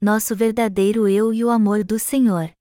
[0.00, 2.52] nosso verdadeiro eu e o amor do Senhor.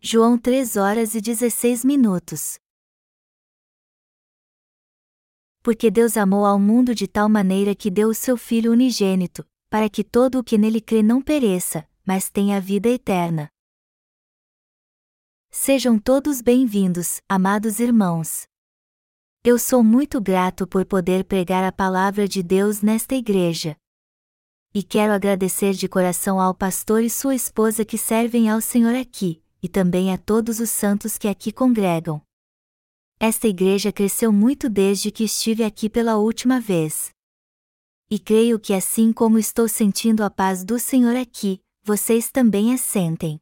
[0.00, 2.56] João 3 horas e 16 minutos.
[5.60, 9.90] Porque Deus amou ao mundo de tal maneira que deu o seu Filho unigênito, para
[9.90, 13.48] que todo o que nele crê não pereça, mas tenha vida eterna.
[15.50, 18.46] Sejam todos bem-vindos, amados irmãos.
[19.44, 23.76] Eu sou muito grato por poder pregar a palavra de Deus nesta igreja.
[24.72, 29.42] E quero agradecer de coração ao pastor e sua esposa que servem ao Senhor aqui,
[29.60, 32.22] e também a todos os santos que aqui congregam.
[33.18, 37.10] Esta igreja cresceu muito desde que estive aqui pela última vez.
[38.08, 42.78] E creio que assim como estou sentindo a paz do Senhor aqui, vocês também a
[42.78, 43.40] sentem.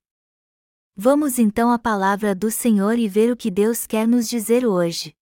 [0.96, 5.14] Vamos então à palavra do Senhor e ver o que Deus quer nos dizer hoje.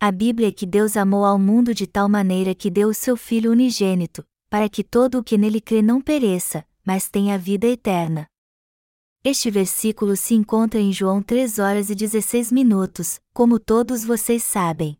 [0.00, 3.16] A Bíblia é que Deus amou ao mundo de tal maneira que deu o seu
[3.16, 8.28] Filho unigênito, para que todo o que nele crê não pereça, mas tenha vida eterna.
[9.24, 14.96] Este versículo se encontra em João 3 horas e 16 minutos, como todos vocês sabem.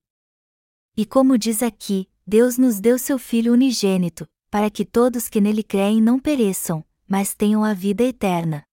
[0.97, 5.63] E como diz aqui, Deus nos deu seu Filho unigênito, para que todos que nele
[5.63, 8.65] creem não pereçam, mas tenham a vida eterna.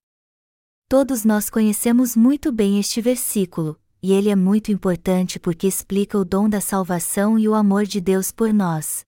[0.88, 6.24] Todos nós conhecemos muito bem este versículo, e ele é muito importante porque explica o
[6.24, 9.04] dom da salvação e o amor de Deus por nós.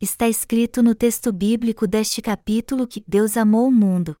[0.00, 4.16] Está escrito no texto bíblico deste capítulo que Deus amou o mundo.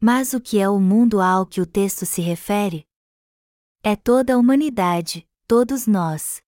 [0.00, 2.86] Mas o que é o mundo ao que o texto se refere?
[3.82, 6.42] É toda a humanidade, todos nós.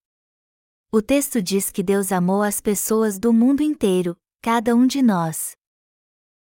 [0.93, 5.57] O texto diz que Deus amou as pessoas do mundo inteiro, cada um de nós.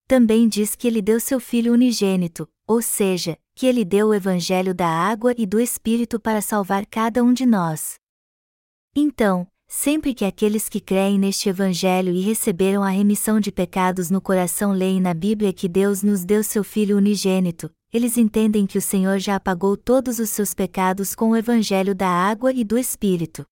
[0.07, 4.73] Também diz que ele deu seu Filho unigênito, ou seja, que ele deu o Evangelho
[4.73, 7.93] da água e do Espírito para salvar cada um de nós.
[8.95, 14.19] Então, sempre que aqueles que creem neste Evangelho e receberam a remissão de pecados no
[14.19, 18.81] coração leem na Bíblia que Deus nos deu seu Filho unigênito, eles entendem que o
[18.81, 23.45] Senhor já apagou todos os seus pecados com o Evangelho da água e do Espírito.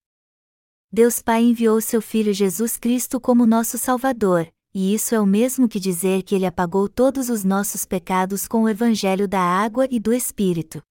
[0.92, 5.68] Deus Pai enviou seu Filho Jesus Cristo como nosso Salvador, e isso é o mesmo
[5.68, 9.98] que dizer que ele apagou todos os nossos pecados com o evangelho da água e
[9.98, 10.82] do Espírito.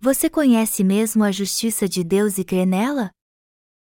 [0.00, 3.10] Você conhece mesmo a justiça de Deus e crê nela?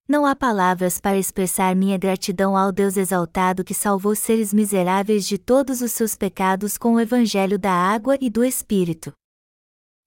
[0.09, 5.37] Não há palavras para expressar minha gratidão ao Deus exaltado que salvou seres miseráveis de
[5.37, 9.13] todos os seus pecados com o evangelho da água e do Espírito.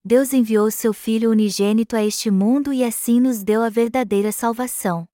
[0.05, 5.05] Deus enviou seu Filho unigênito a este mundo e assim nos deu a verdadeira salvação.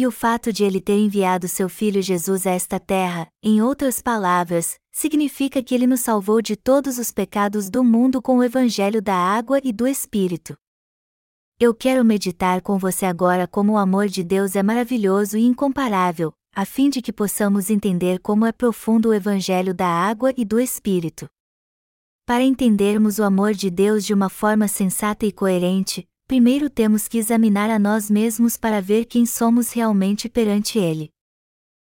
[0.00, 4.00] E o fato de ele ter enviado seu filho Jesus a esta terra, em outras
[4.00, 9.02] palavras, significa que ele nos salvou de todos os pecados do mundo com o evangelho
[9.02, 10.56] da água e do Espírito.
[11.58, 16.32] Eu quero meditar com você agora como o amor de Deus é maravilhoso e incomparável,
[16.54, 20.60] a fim de que possamos entender como é profundo o evangelho da água e do
[20.60, 21.28] Espírito.
[22.24, 27.16] Para entendermos o amor de Deus de uma forma sensata e coerente, primeiro temos que
[27.16, 31.10] examinar a nós mesmos para ver quem somos realmente perante Ele.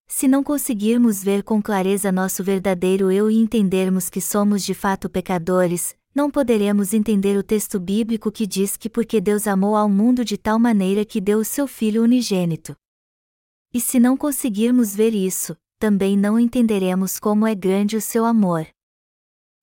[0.08, 5.10] Se não conseguirmos ver com clareza nosso verdadeiro eu e entendermos que somos de fato
[5.10, 10.24] pecadores, não poderemos entender o texto bíblico que diz que porque Deus amou ao mundo
[10.24, 12.76] de tal maneira que deu o seu Filho unigênito.
[13.74, 18.68] E se não conseguirmos ver isso, também não entenderemos como é grande o seu amor.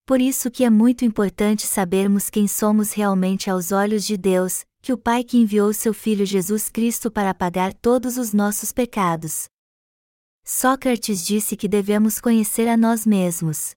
[0.06, 4.92] Por isso que é muito importante sabermos quem somos realmente aos olhos de Deus, que
[4.92, 9.48] o Pai que enviou seu Filho Jesus Cristo para pagar todos os nossos pecados.
[10.44, 13.74] Sócrates disse que devemos conhecer a nós mesmos.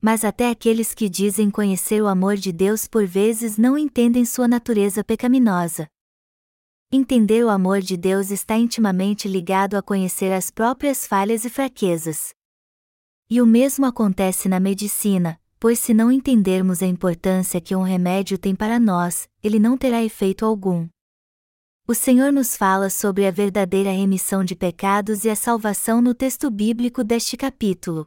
[0.00, 4.46] Mas até aqueles que dizem conhecer o amor de Deus por vezes não entendem sua
[4.46, 5.88] natureza pecaminosa.
[6.92, 12.32] Entender o amor de Deus está intimamente ligado a conhecer as próprias falhas e fraquezas.
[13.30, 18.36] E o mesmo acontece na medicina, pois se não entendermos a importância que um remédio
[18.36, 20.86] tem para nós, ele não terá efeito algum.
[21.88, 26.50] O Senhor nos fala sobre a verdadeira remissão de pecados e a salvação no texto
[26.50, 28.06] bíblico deste capítulo.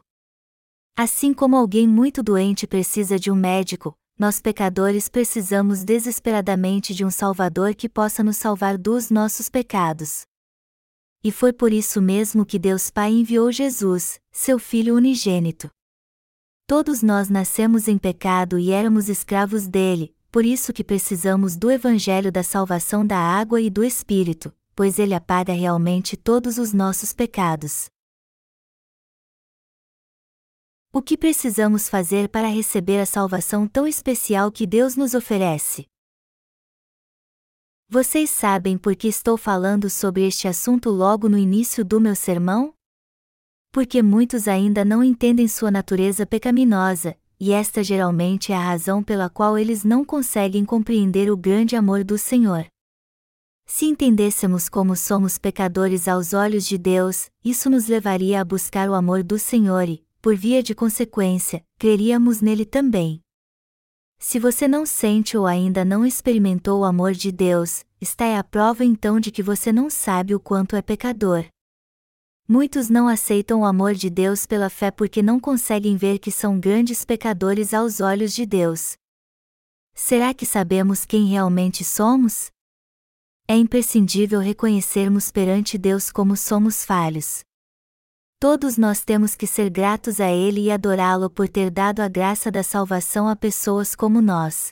[0.95, 7.09] Assim como alguém muito doente precisa de um médico, nós pecadores precisamos desesperadamente de um
[7.09, 10.25] Salvador que possa nos salvar dos nossos pecados
[11.27, 15.69] e foi por isso mesmo que Deus Pai enviou Jesus, seu Filho unigênito.
[16.65, 22.31] Todos nós nascemos em pecado e éramos escravos dele, por isso que precisamos do Evangelho
[22.31, 27.89] da salvação da água e do Espírito, pois ele apaga realmente todos os nossos pecados.
[30.93, 35.89] O que precisamos fazer para receber a salvação tão especial que Deus nos oferece?
[37.89, 42.73] Vocês sabem por que estou falando sobre este assunto logo no início do meu sermão?
[43.71, 49.29] Porque muitos ainda não entendem sua natureza pecaminosa, e esta geralmente é a razão pela
[49.29, 52.65] qual eles não conseguem compreender o grande amor do Senhor.
[53.65, 58.95] Se entendêssemos como somos pecadores aos olhos de Deus, isso nos levaria a buscar o
[58.95, 63.21] amor do Senhor e, por via de consequência, creríamos nele também.
[64.19, 68.43] Se você não sente ou ainda não experimentou o amor de Deus, está é a
[68.43, 71.45] prova então de que você não sabe o quanto é pecador.
[72.47, 76.59] Muitos não aceitam o amor de Deus pela fé porque não conseguem ver que são
[76.59, 78.95] grandes pecadores aos olhos de Deus.
[79.93, 82.49] Será que sabemos quem realmente somos?
[83.47, 87.46] É imprescindível reconhecermos perante Deus como somos falhos.
[88.39, 92.51] Todos nós temos que ser gratos a Ele e adorá-lo por ter dado a graça
[92.51, 94.69] da salvação a pessoas como nós.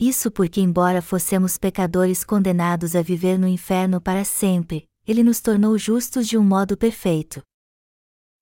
[0.00, 5.78] Isso porque, embora fossemos pecadores condenados a viver no inferno para sempre, ele nos tornou
[5.78, 7.40] justos de um modo perfeito.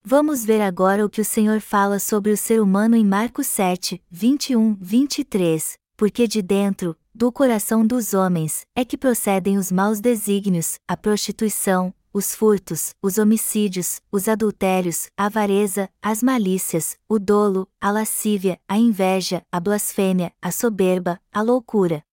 [0.03, 4.03] Vamos ver agora o que o Senhor fala sobre o ser humano em Marcos 7,
[4.09, 10.79] 21, 23, porque de dentro, do coração dos homens, é que procedem os maus desígnios,
[10.87, 17.91] a prostituição, os furtos, os homicídios, os adultérios, a avareza, as malícias, o dolo, a
[17.91, 22.03] lascívia, a inveja, a blasfêmia, a soberba, a loucura.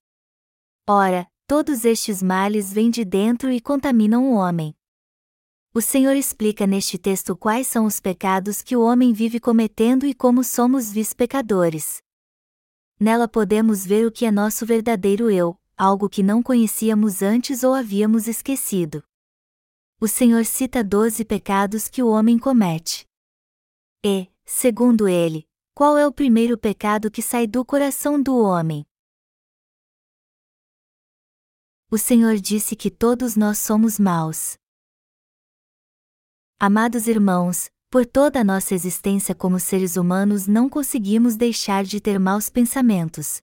[0.87, 4.75] Ora, Todos estes males vêm de dentro e contaminam o homem.
[5.75, 10.15] O Senhor explica neste texto quais são os pecados que o homem vive cometendo e
[10.15, 12.03] como somos vis-pecadores.
[12.99, 17.75] Nela podemos ver o que é nosso verdadeiro eu, algo que não conhecíamos antes ou
[17.75, 19.05] havíamos esquecido.
[20.03, 23.07] O Senhor cita doze pecados que o homem comete.
[24.05, 25.47] E, segundo ele,
[25.77, 28.85] qual é o primeiro pecado que sai do coração do homem?
[31.89, 34.57] o Senhor disse que todos nós somos maus.
[36.59, 42.19] Amados irmãos, por toda a nossa existência como seres humanos não conseguimos deixar de ter
[42.19, 43.43] maus pensamentos.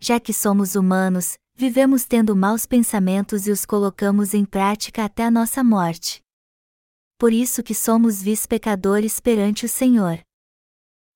[0.00, 5.30] Já que somos humanos, vivemos tendo maus pensamentos e os colocamos em prática até a
[5.30, 6.20] nossa morte.
[7.18, 10.18] Por isso que somos vis pecadores perante o Senhor.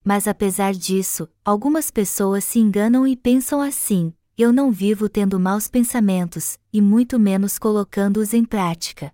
[0.04, 5.66] Mas apesar disso, algumas pessoas se enganam e pensam assim: eu não vivo tendo maus
[5.66, 9.12] pensamentos, e muito menos colocando-os em prática.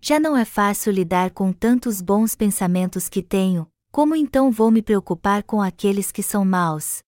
[0.00, 4.80] Já não é fácil lidar com tantos bons pensamentos que tenho, como então vou me
[4.80, 7.02] preocupar com aqueles que são maus?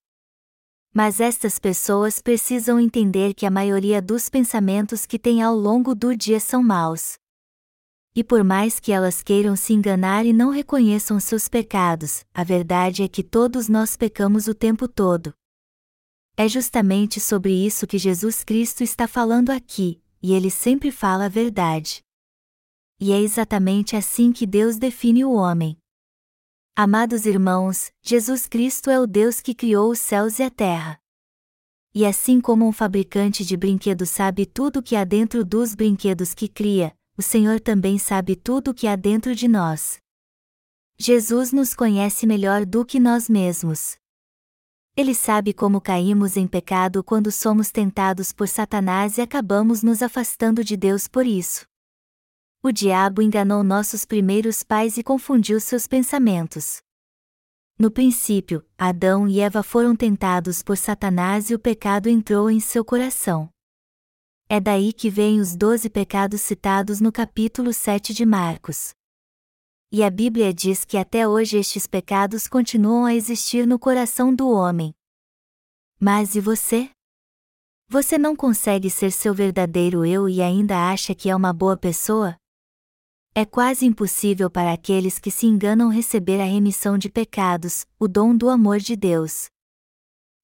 [0.93, 6.15] Mas estas pessoas precisam entender que a maioria dos pensamentos que têm ao longo do
[6.15, 7.17] dia são maus.
[8.15, 13.01] E por mais que elas queiram se enganar e não reconheçam seus pecados, a verdade
[13.01, 15.33] é que todos nós pecamos o tempo todo.
[16.37, 21.29] É justamente sobre isso que Jesus Cristo está falando aqui, e ele sempre fala a
[21.29, 22.03] verdade.
[22.99, 25.75] E é exatamente assim que Deus define o homem.
[26.75, 30.99] Amados irmãos, Jesus Cristo é o Deus que criou os céus e a terra.
[31.93, 36.33] E assim como um fabricante de brinquedos sabe tudo o que há dentro dos brinquedos
[36.33, 39.99] que cria, o Senhor também sabe tudo o que há dentro de nós.
[40.97, 43.95] Jesus nos conhece melhor do que nós mesmos.
[44.97, 50.63] Ele sabe como caímos em pecado quando somos tentados por Satanás e acabamos nos afastando
[50.63, 51.67] de Deus por isso.
[52.63, 56.81] O diabo enganou nossos primeiros pais e confundiu seus pensamentos.
[57.77, 62.85] No princípio, Adão e Eva foram tentados por Satanás e o pecado entrou em seu
[62.85, 63.49] coração.
[64.47, 68.93] É daí que vêm os doze pecados citados no capítulo 7 de Marcos
[69.95, 74.49] e a Bíblia diz que até hoje estes pecados continuam a existir no coração do
[74.49, 74.91] homem.
[75.99, 76.89] Mas e você?
[77.87, 82.35] Você não consegue ser seu verdadeiro eu e ainda acha que é uma boa pessoa?
[83.35, 88.37] É quase impossível para aqueles que se enganam receber a remissão de pecados, o dom
[88.37, 89.47] do amor de Deus.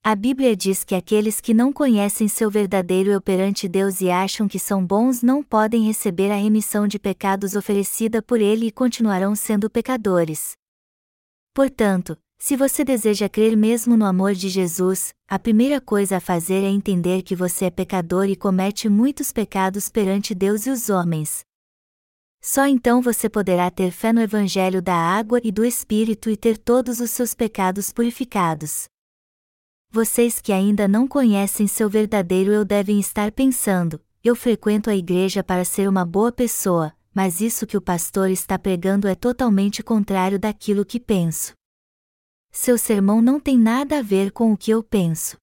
[0.04, 4.48] A Bíblia diz que aqueles que não conhecem seu verdadeiro eu perante Deus e acham
[4.48, 9.36] que são bons não podem receber a remissão de pecados oferecida por Ele e continuarão
[9.36, 10.54] sendo pecadores.
[11.54, 16.64] Portanto, se você deseja crer mesmo no amor de Jesus, a primeira coisa a fazer
[16.64, 21.48] é entender que você é pecador e comete muitos pecados perante Deus e os homens.
[22.42, 26.58] Só então você poderá ter fé no Evangelho da água e do Espírito e ter
[26.58, 28.88] todos os seus pecados purificados.
[29.92, 35.44] Vocês que ainda não conhecem seu verdadeiro eu devem estar pensando: eu frequento a igreja
[35.44, 40.40] para ser uma boa pessoa, mas isso que o pastor está pregando é totalmente contrário
[40.40, 41.54] daquilo que penso.
[42.52, 45.38] Seu sermão não tem nada a ver com o que eu penso.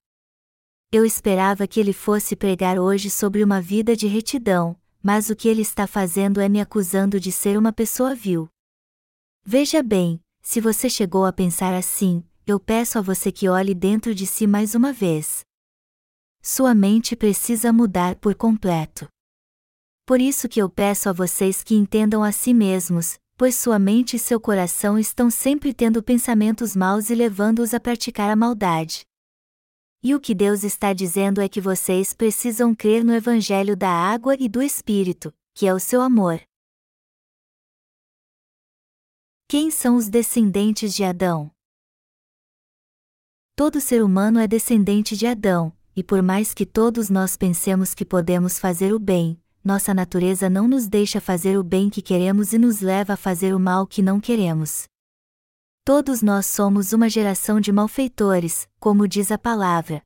[0.90, 4.76] Eu esperava que ele fosse pregar hoje sobre uma vida de retidão,
[5.06, 8.48] mas o que ele está fazendo é me acusando de ser uma pessoa vil.
[9.44, 14.12] Veja bem, se você chegou a pensar assim, eu peço a você que olhe dentro
[14.12, 15.44] de si mais uma vez.
[16.42, 19.06] Sua mente precisa mudar por completo.
[20.04, 24.16] Por isso que eu peço a vocês que entendam a si mesmos, pois sua mente
[24.16, 29.06] e seu coração estão sempre tendo pensamentos maus e levando-os a praticar a maldade.
[30.08, 34.36] E o que Deus está dizendo é que vocês precisam crer no Evangelho da água
[34.38, 36.40] e do Espírito, que é o seu amor.
[39.48, 41.50] Quem são os descendentes de Adão?
[43.56, 48.04] Todo ser humano é descendente de Adão, e por mais que todos nós pensemos que
[48.04, 52.58] podemos fazer o bem, nossa natureza não nos deixa fazer o bem que queremos e
[52.58, 54.86] nos leva a fazer o mal que não queremos.
[55.86, 60.02] Todos nós somos uma geração de malfeitores, como diz a palavra.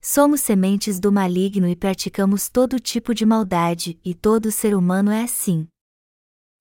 [0.00, 5.24] Somos sementes do maligno e praticamos todo tipo de maldade, e todo ser humano é
[5.24, 5.68] assim.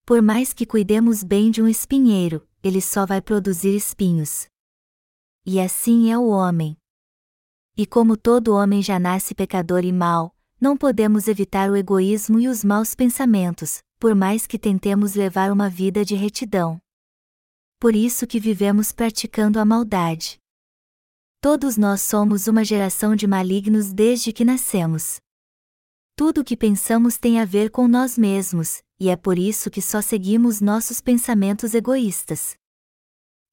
[0.06, 4.48] Por mais que cuidemos bem de um espinheiro, ele só vai produzir espinhos.
[5.46, 6.76] E assim é o homem.
[7.78, 12.50] E como todo homem já nasce pecador e mau, não podemos evitar o egoísmo e
[12.50, 16.78] os maus pensamentos, por mais que tentemos levar uma vida de retidão.
[17.80, 20.40] Por isso que vivemos praticando a maldade.
[21.40, 25.20] Todos nós somos uma geração de malignos desde que nascemos.
[26.16, 29.80] Tudo o que pensamos tem a ver com nós mesmos, e é por isso que
[29.80, 32.56] só seguimos nossos pensamentos egoístas.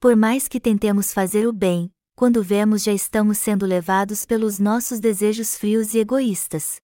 [0.01, 5.01] Por mais que tentemos fazer o bem, quando vemos já estamos sendo levados pelos nossos
[5.01, 6.81] desejos frios e egoístas.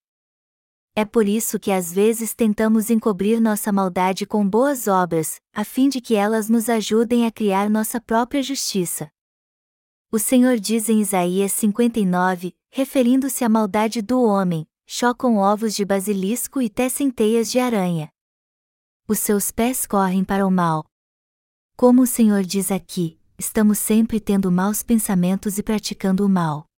[0.93, 5.87] É por isso que às vezes tentamos encobrir nossa maldade com boas obras, a fim
[5.87, 9.09] de que elas nos ajudem a criar nossa própria justiça.
[10.11, 16.61] O Senhor diz em Isaías 59, referindo-se à maldade do homem: chocam ovos de basilisco
[16.61, 18.11] e tecem teias de aranha.
[19.07, 20.85] Os seus pés correm para o mal.
[21.77, 26.70] Como o Senhor diz aqui, estamos sempre tendo maus pensamentos e praticando o mal.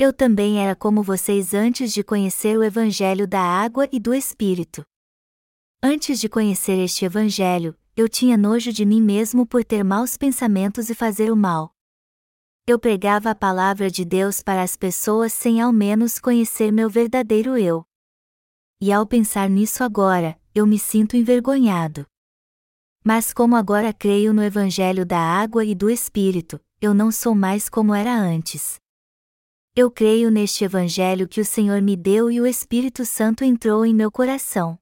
[0.00, 4.84] Eu também era como vocês antes de conhecer o Evangelho da água e do Espírito.
[5.82, 10.88] Antes de conhecer este Evangelho, eu tinha nojo de mim mesmo por ter maus pensamentos
[10.88, 11.74] e fazer o mal.
[12.64, 17.58] Eu pregava a palavra de Deus para as pessoas sem ao menos conhecer meu verdadeiro
[17.58, 17.84] eu.
[18.80, 22.06] E ao pensar nisso agora, eu me sinto envergonhado.
[23.04, 27.68] Mas como agora creio no Evangelho da água e do Espírito, eu não sou mais
[27.68, 28.78] como era antes.
[29.80, 33.94] Eu creio neste Evangelho que o Senhor me deu e o Espírito Santo entrou em
[33.94, 34.76] meu coração.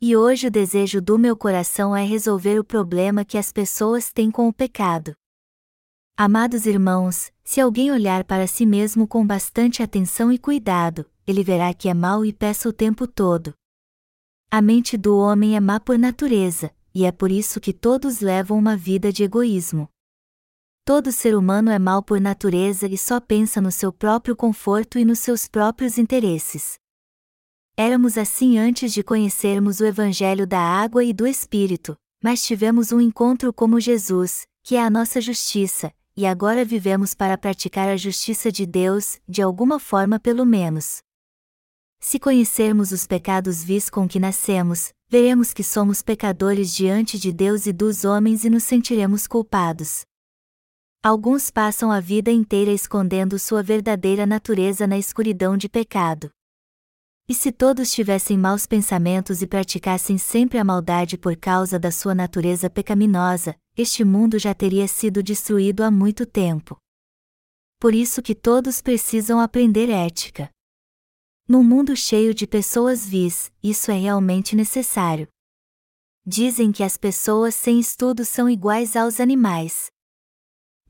[0.00, 4.28] E hoje o desejo do meu coração é resolver o problema que as pessoas têm
[4.28, 5.14] com o pecado.
[6.16, 11.72] Amados irmãos, se alguém olhar para si mesmo com bastante atenção e cuidado, ele verá
[11.72, 13.54] que é mau e peça o tempo todo.
[14.50, 18.58] A mente do homem é má por natureza, e é por isso que todos levam
[18.58, 19.88] uma vida de egoísmo.
[20.84, 25.04] Todo ser humano é mau por natureza e só pensa no seu próprio conforto e
[25.04, 26.74] nos seus próprios interesses.
[27.76, 33.00] Éramos assim antes de conhecermos o Evangelho da água e do Espírito, mas tivemos um
[33.00, 38.50] encontro como Jesus, que é a nossa justiça, e agora vivemos para praticar a justiça
[38.50, 40.98] de Deus, de alguma forma pelo menos.
[42.00, 47.66] Se conhecermos os pecados vis com que nascemos, veremos que somos pecadores diante de Deus
[47.66, 50.02] e dos homens e nos sentiremos culpados.
[51.04, 56.30] Alguns passam a vida inteira escondendo sua verdadeira natureza na escuridão de pecado.
[57.28, 62.14] E se todos tivessem maus pensamentos e praticassem sempre a maldade por causa da sua
[62.14, 66.76] natureza pecaminosa, este mundo já teria sido destruído há muito tempo.
[67.80, 70.48] Por isso que todos precisam aprender ética.
[71.48, 75.26] Num mundo cheio de pessoas vis, isso é realmente necessário.
[76.24, 79.91] Dizem que as pessoas sem estudo são iguais aos animais.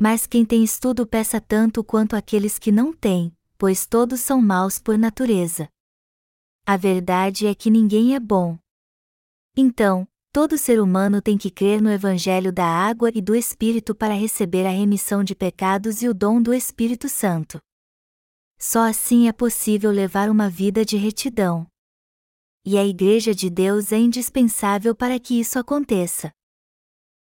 [0.04, 4.80] Mas quem tem estudo peça tanto quanto aqueles que não têm, pois todos são maus
[4.80, 5.68] por natureza.
[6.66, 8.58] A verdade é que ninguém é bom.
[9.56, 14.12] Então, todo ser humano tem que crer no Evangelho da água e do Espírito para
[14.12, 17.60] receber a remissão de pecados e o dom do Espírito Santo.
[18.58, 21.64] Só assim é possível levar uma vida de retidão.
[22.66, 26.32] E a Igreja de Deus é indispensável para que isso aconteça.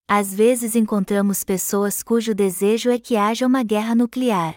[0.07, 4.55] Às vezes encontramos pessoas cujo desejo é que haja uma guerra nuclear.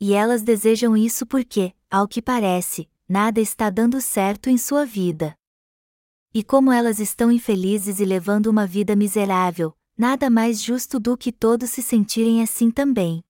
[0.00, 5.36] E elas desejam isso porque, ao que parece, nada está dando certo em sua vida.
[6.34, 11.30] E como elas estão infelizes e levando uma vida miserável, nada mais justo do que
[11.30, 13.22] todos se sentirem assim também.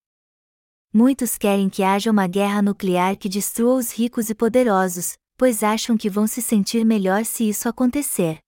[0.91, 5.99] Muitos querem que haja uma guerra nuclear que destrua os ricos e poderosos, pois acham
[5.99, 8.41] que vão se sentir melhor se isso acontecer.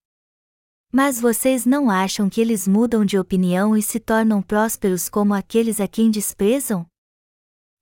[0.95, 5.81] Mas vocês não acham que eles mudam de opinião e se tornam prósperos como aqueles
[5.81, 6.85] a quem desprezam?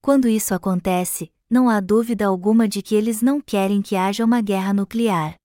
[0.02, 4.40] Quando isso acontece, não há dúvida alguma de que eles não querem que haja uma
[4.40, 5.36] guerra nuclear.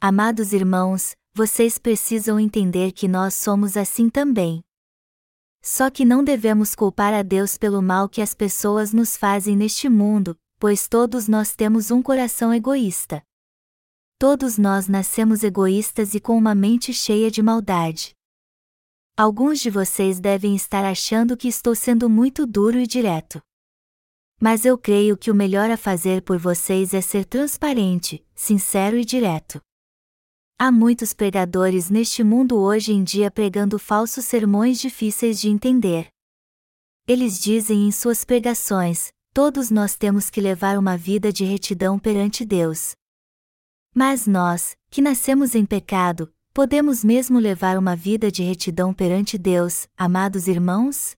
[0.00, 4.62] Amados irmãos, vocês precisam entender que nós somos assim também.
[5.60, 9.88] Só que não devemos culpar a Deus pelo mal que as pessoas nos fazem neste
[9.88, 13.20] mundo, pois todos nós temos um coração egoísta.
[14.20, 18.16] Todos nós nascemos egoístas e com uma mente cheia de maldade.
[19.16, 23.40] Alguns de vocês devem estar achando que estou sendo muito duro e direto.
[24.40, 29.04] Mas eu creio que o melhor a fazer por vocês é ser transparente, sincero e
[29.04, 29.60] direto.
[30.58, 36.08] Há muitos pregadores neste mundo hoje em dia pregando falsos sermões difíceis de entender.
[37.06, 42.44] Eles dizem em suas pregações: todos nós temos que levar uma vida de retidão perante
[42.44, 42.97] Deus.
[44.00, 49.88] Mas nós, que nascemos em pecado, podemos mesmo levar uma vida de retidão perante Deus,
[49.96, 51.16] amados irmãos?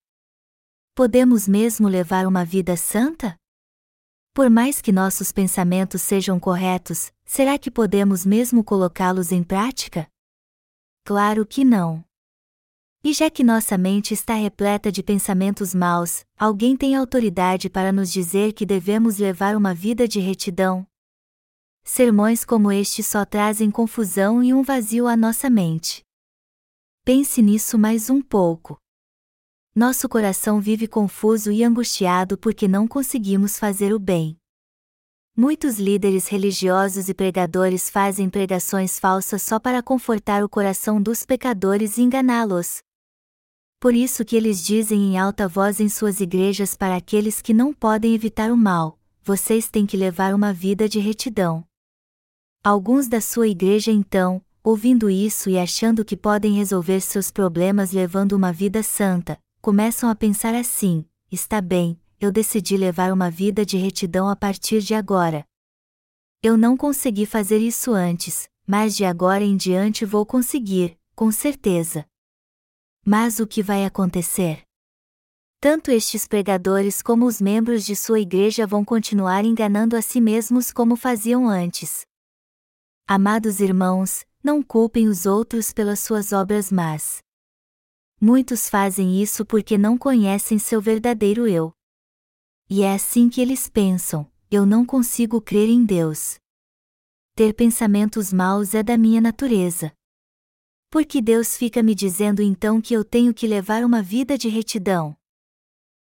[0.95, 3.37] Podemos mesmo levar uma vida santa?
[4.33, 10.09] Por mais que nossos pensamentos sejam corretos, será que podemos mesmo colocá-los em prática?
[11.05, 12.03] Claro que não.
[13.05, 18.11] E já que nossa mente está repleta de pensamentos maus, alguém tem autoridade para nos
[18.11, 20.90] dizer que devemos levar uma vida de retidão?
[21.93, 26.05] Sermões como este só trazem confusão e um vazio à nossa mente.
[27.05, 28.79] Pense nisso mais um pouco.
[29.75, 34.39] Nosso coração vive confuso e angustiado porque não conseguimos fazer o bem.
[35.37, 41.99] Muitos líderes religiosos e pregadores fazem pregações falsas só para confortar o coração dos pecadores
[41.99, 42.79] e enganá-los.
[43.81, 47.75] Por isso que eles dizem em alta voz em suas igrejas para aqueles que não
[47.75, 51.69] podem evitar o mal: vocês têm que levar uma vida de retidão.
[52.63, 58.33] Alguns da sua igreja então, ouvindo isso e achando que podem resolver seus problemas levando
[58.33, 63.79] uma vida santa, começam a pensar assim: está bem, eu decidi levar uma vida de
[63.79, 65.43] retidão a partir de agora.
[66.43, 72.05] Eu não consegui fazer isso antes, mas de agora em diante vou conseguir, com certeza.
[73.07, 74.65] Mas o que vai acontecer?
[75.61, 80.71] Tanto estes pregadores como os membros de sua igreja vão continuar enganando a si mesmos
[80.71, 82.10] como faziam antes.
[83.13, 87.19] Amados irmãos, não culpem os outros pelas suas obras más.
[88.21, 91.73] Muitos fazem isso porque não conhecem seu verdadeiro eu.
[92.69, 96.39] E é assim que eles pensam: eu não consigo crer em Deus.
[97.35, 99.93] Ter pensamentos maus é da minha natureza.
[100.89, 104.49] Por que Deus fica me dizendo então que eu tenho que levar uma vida de
[104.49, 105.17] retidão?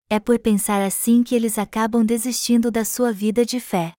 [0.09, 3.93] É por pensar assim que eles acabam desistindo da sua vida de fé.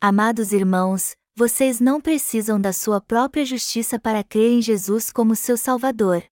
[0.00, 5.56] Amados irmãos, vocês não precisam da sua própria justiça para crer em Jesus como seu
[5.56, 6.22] Salvador.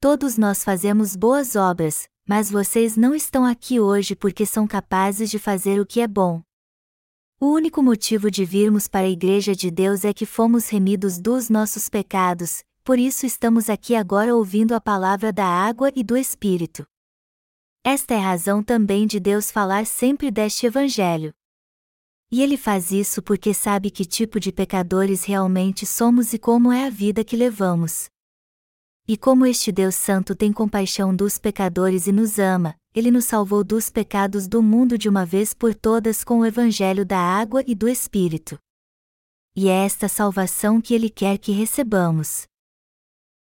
[0.00, 5.38] Todos nós fazemos boas obras, mas vocês não estão aqui hoje porque são capazes de
[5.38, 6.40] fazer o que é bom.
[7.38, 11.50] O único motivo de virmos para a Igreja de Deus é que fomos remidos dos
[11.50, 16.86] nossos pecados, por isso estamos aqui agora ouvindo a palavra da água e do Espírito.
[17.84, 21.34] Esta é a razão também de Deus falar sempre deste Evangelho.
[22.30, 26.86] E ele faz isso porque sabe que tipo de pecadores realmente somos e como é
[26.86, 28.08] a vida que levamos.
[29.06, 33.62] E como este Deus Santo tem compaixão dos pecadores e nos ama, ele nos salvou
[33.62, 37.74] dos pecados do mundo de uma vez por todas com o Evangelho da água e
[37.74, 38.58] do Espírito.
[39.54, 42.46] E é esta salvação que ele quer que recebamos.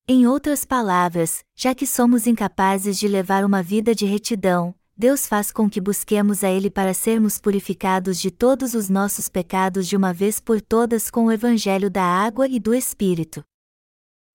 [0.05, 5.51] Em outras palavras, já que somos incapazes de levar uma vida de retidão, Deus faz
[5.51, 10.13] com que busquemos a Ele para sermos purificados de todos os nossos pecados de uma
[10.13, 13.43] vez por todas com o Evangelho da água e do Espírito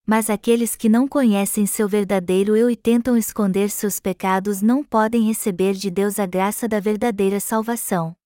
[0.09, 5.25] mas aqueles que não conhecem seu verdadeiro eu e tentam esconder seus pecados não podem
[5.25, 8.17] receber de Deus a graça da verdadeira salvação.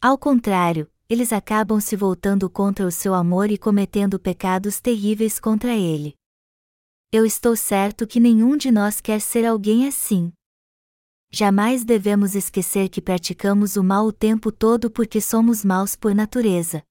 [0.00, 5.74] Ao contrário, eles acabam se voltando contra o seu amor e cometendo pecados terríveis contra
[5.76, 6.14] ele.
[7.12, 10.32] Eu estou certo que nenhum de nós quer ser alguém assim.
[11.38, 16.82] Jamais devemos esquecer que praticamos o mal o tempo todo porque somos maus por natureza.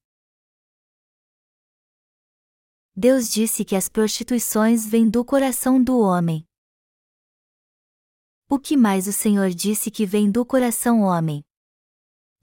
[2.95, 6.45] Deus disse que as prostituições vêm do coração do homem.
[8.47, 11.43] O que mais o Senhor disse que vem do coração homem?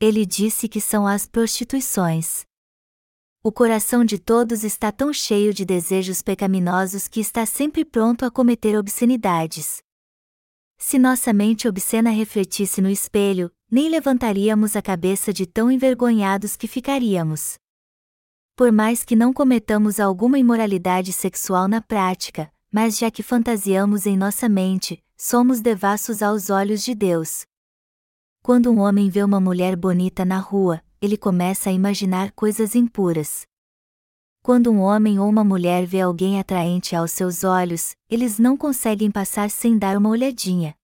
[0.01, 2.45] Ele disse que são as prostituições.
[3.45, 8.31] O coração de todos está tão cheio de desejos pecaminosos que está sempre pronto a
[8.31, 9.81] cometer obscenidades.
[10.85, 16.66] Se nossa mente obscena refletisse no espelho, nem levantaríamos a cabeça de tão envergonhados que
[16.66, 17.57] ficaríamos.
[18.57, 24.16] Por mais que não cometamos alguma imoralidade sexual na prática, mas já que fantasiamos em
[24.16, 27.47] nossa mente, somos devassos aos olhos de Deus.
[28.42, 33.47] Quando um homem vê uma mulher bonita na rua, ele começa a imaginar coisas impuras.
[34.45, 39.09] Quando um homem ou uma mulher vê alguém atraente aos seus olhos, eles não conseguem
[39.09, 40.75] passar sem dar uma olhadinha.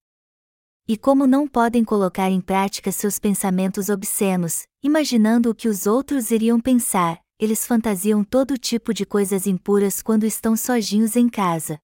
[0.87, 6.31] E como não podem colocar em prática seus pensamentos obscenos, imaginando o que os outros
[6.31, 11.81] iriam pensar, eles fantasiam todo tipo de coisas impuras quando estão sozinhos em casa.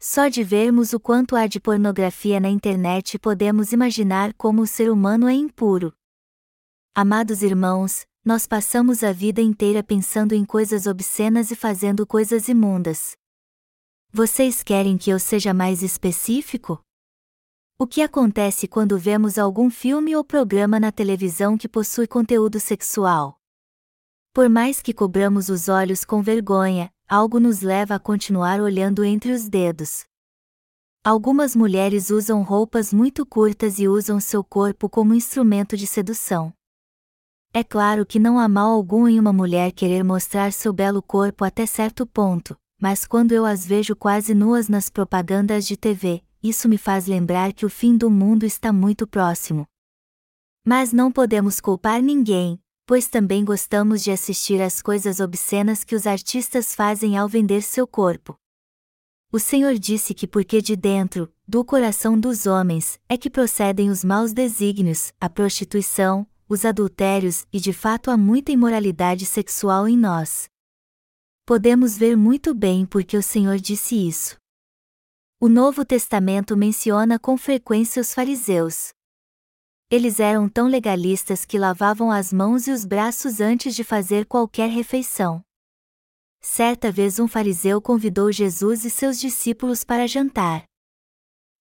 [0.00, 4.90] Só de vermos o quanto há de pornografia na internet podemos imaginar como o ser
[4.90, 5.92] humano é impuro.
[6.94, 13.16] Amados irmãos, nós passamos a vida inteira pensando em coisas obscenas e fazendo coisas imundas.
[14.12, 16.80] Vocês querem que eu seja mais específico?
[17.76, 23.36] O que acontece quando vemos algum filme ou programa na televisão que possui conteúdo sexual?
[24.32, 29.32] Por mais que cobramos os olhos com vergonha, algo nos leva a continuar olhando entre
[29.32, 30.04] os dedos.
[31.02, 36.54] Algumas mulheres usam roupas muito curtas e usam seu corpo como instrumento de sedução.
[37.52, 41.44] É claro que não há mal algum em uma mulher querer mostrar seu belo corpo
[41.44, 46.68] até certo ponto, mas quando eu as vejo quase nuas nas propagandas de TV, isso
[46.68, 49.66] me faz lembrar que o fim do mundo está muito próximo.
[50.64, 56.06] Mas não podemos culpar ninguém, pois também gostamos de assistir às coisas obscenas que os
[56.06, 58.38] artistas fazem ao vender seu corpo.
[59.32, 64.04] O Senhor disse que porque de dentro, do coração dos homens, é que procedem os
[64.04, 70.48] maus desígnios, a prostituição, os adultérios e de fato há muita imoralidade sexual em nós.
[71.46, 74.36] Podemos ver muito bem porque o Senhor disse isso.
[75.38, 78.88] O Novo Testamento menciona com frequência os fariseus.
[79.88, 84.68] Eles eram tão legalistas que lavavam as mãos e os braços antes de fazer qualquer
[84.68, 85.40] refeição.
[86.40, 90.64] Certa vez um fariseu convidou Jesus e seus discípulos para jantar.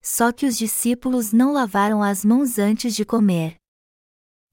[0.01, 3.59] Só que os discípulos não lavaram as mãos antes de comer.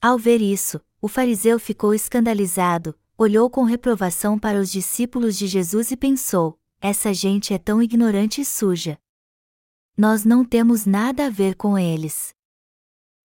[0.00, 5.90] Ao ver isso, o fariseu ficou escandalizado, olhou com reprovação para os discípulos de Jesus
[5.90, 8.98] e pensou: essa gente é tão ignorante e suja.
[9.96, 12.34] Nós não temos nada a ver com eles.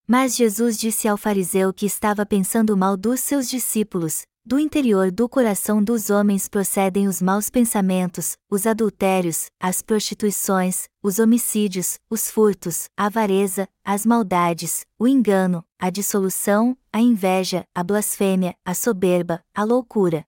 [0.08, 5.30] Mas Jesus disse ao fariseu que estava pensando mal dos seus discípulos, do interior do
[5.30, 12.90] coração dos homens procedem os maus pensamentos, os adultérios, as prostituições, os homicídios, os furtos,
[12.98, 19.64] a avareza, as maldades, o engano, a dissolução, a inveja, a blasfêmia, a soberba, a
[19.64, 20.26] loucura.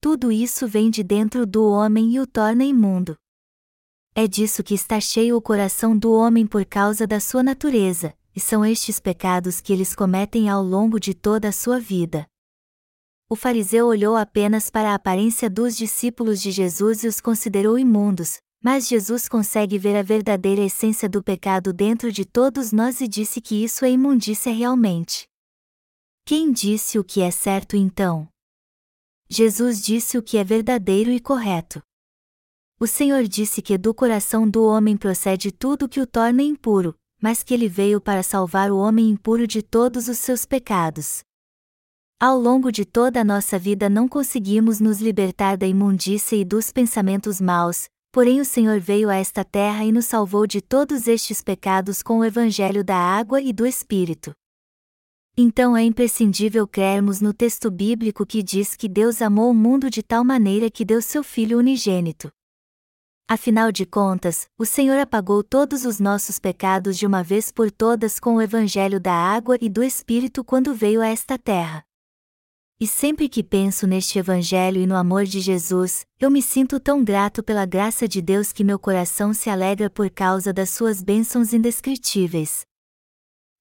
[0.00, 3.16] Tudo isso vem de dentro do homem e o torna imundo.
[4.14, 8.40] É disso que está cheio o coração do homem por causa da sua natureza, e
[8.40, 12.29] são estes pecados que eles cometem ao longo de toda a sua vida
[13.32, 18.38] o fariseu olhou apenas para a aparência dos discípulos de Jesus e os considerou imundos,
[18.60, 23.40] mas Jesus consegue ver a verdadeira essência do pecado dentro de todos nós e disse
[23.40, 25.28] que isso é imundícia realmente.
[26.26, 28.28] Quem disse o que é certo então?
[29.28, 31.80] Jesus disse o que é verdadeiro e correto.
[32.80, 37.44] O Senhor disse que do coração do homem procede tudo que o torna impuro, mas
[37.44, 41.22] que ele veio para salvar o homem impuro de todos os seus pecados.
[42.22, 46.70] Ao longo de toda a nossa vida não conseguimos nos libertar da imundícia e dos
[46.70, 51.40] pensamentos maus, porém o Senhor veio a esta terra e nos salvou de todos estes
[51.40, 54.32] pecados com o Evangelho da água e do Espírito.
[55.34, 60.02] Então é imprescindível crermos no texto bíblico que diz que Deus amou o mundo de
[60.02, 62.30] tal maneira que deu seu Filho unigênito.
[63.26, 68.20] Afinal de contas, o Senhor apagou todos os nossos pecados de uma vez por todas
[68.20, 71.82] com o Evangelho da água e do Espírito quando veio a esta terra.
[72.82, 77.04] E sempre que penso neste Evangelho e no amor de Jesus, eu me sinto tão
[77.04, 81.52] grato pela graça de Deus que meu coração se alegra por causa das suas bênçãos
[81.52, 82.64] indescritíveis.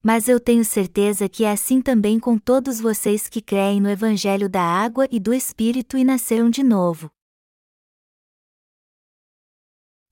[0.01, 4.47] Mas eu tenho certeza que é assim também com todos vocês que creem no Evangelho
[4.47, 7.11] da água e do Espírito e nasceram de novo.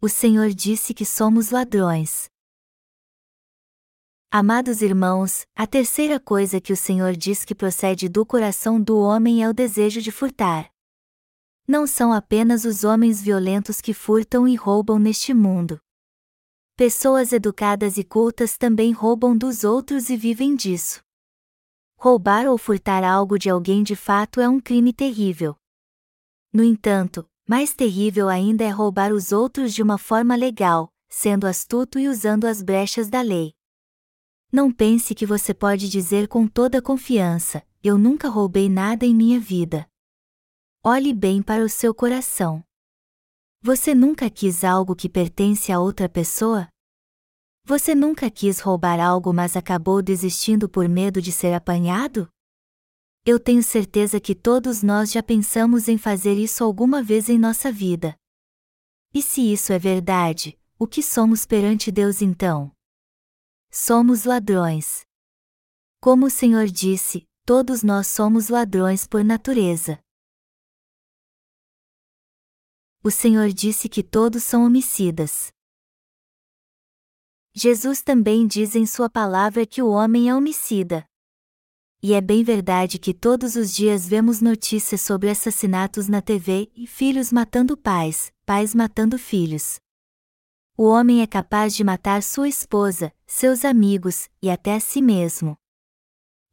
[0.02, 2.30] O Senhor disse que somos ladrões.
[4.30, 9.42] Amados irmãos, a terceira coisa que o Senhor diz que procede do coração do homem
[9.42, 10.70] é o desejo de furtar.
[11.66, 15.80] Não são apenas os homens violentos que furtam e roubam neste mundo.
[16.76, 21.02] Pessoas educadas e cultas também roubam dos outros e vivem disso.
[21.98, 25.56] Roubar ou furtar algo de alguém de fato é um crime terrível.
[26.52, 31.98] No entanto, mais terrível ainda é roubar os outros de uma forma legal, sendo astuto
[31.98, 33.57] e usando as brechas da lei.
[34.52, 39.40] Não pense que você pode dizer com toda confiança: Eu nunca roubei nada em minha
[39.40, 39.88] vida.
[40.82, 42.64] Olhe bem para o seu coração.
[43.62, 46.70] Você nunca quis algo que pertence a outra pessoa?
[47.66, 52.30] Você nunca quis roubar algo, mas acabou desistindo por medo de ser apanhado?
[53.26, 57.70] Eu tenho certeza que todos nós já pensamos em fazer isso alguma vez em nossa
[57.70, 58.16] vida.
[59.14, 62.77] E se isso é verdade, o que somos perante Deus então?
[63.80, 65.06] Somos ladrões.
[66.02, 70.00] Como o Senhor disse, todos nós somos ladrões por natureza.
[73.04, 75.52] O Senhor disse que todos são homicidas.
[77.54, 81.06] Jesus também diz em Sua palavra que o homem é homicida.
[82.02, 86.88] E é bem verdade que todos os dias vemos notícias sobre assassinatos na TV e
[86.88, 89.80] filhos matando pais, pais matando filhos.
[90.80, 95.58] O homem é capaz de matar sua esposa, seus amigos e até a si mesmo.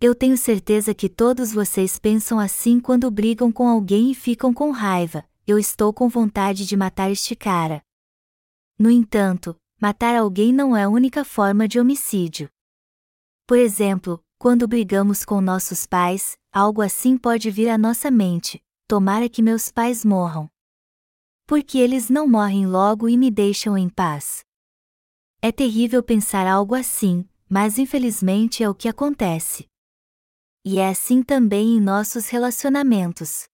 [0.01, 4.71] Eu tenho certeza que todos vocês pensam assim quando brigam com alguém e ficam com
[4.71, 5.27] raiva.
[5.47, 7.85] Eu estou com vontade de matar este cara.
[8.79, 12.49] No entanto, matar alguém não é a única forma de homicídio.
[13.47, 19.29] Por exemplo, quando brigamos com nossos pais, algo assim pode vir à nossa mente: tomara
[19.29, 20.49] que meus pais morram.
[21.47, 24.45] Porque eles não morrem logo e me deixam em paz.
[25.43, 29.67] É terrível pensar algo assim, mas infelizmente é o que acontece.
[30.65, 33.45] E é assim também em nossos relacionamentos.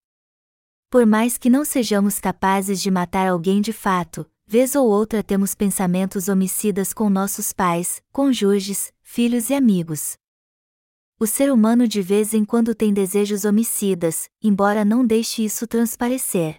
[0.89, 5.55] Por mais que não sejamos capazes de matar alguém de fato, Vez ou outra temos
[5.55, 10.17] pensamentos homicidas com nossos pais, cônjuges, filhos e amigos.
[11.21, 16.57] O ser humano de vez em quando tem desejos homicidas, embora não deixe isso transparecer.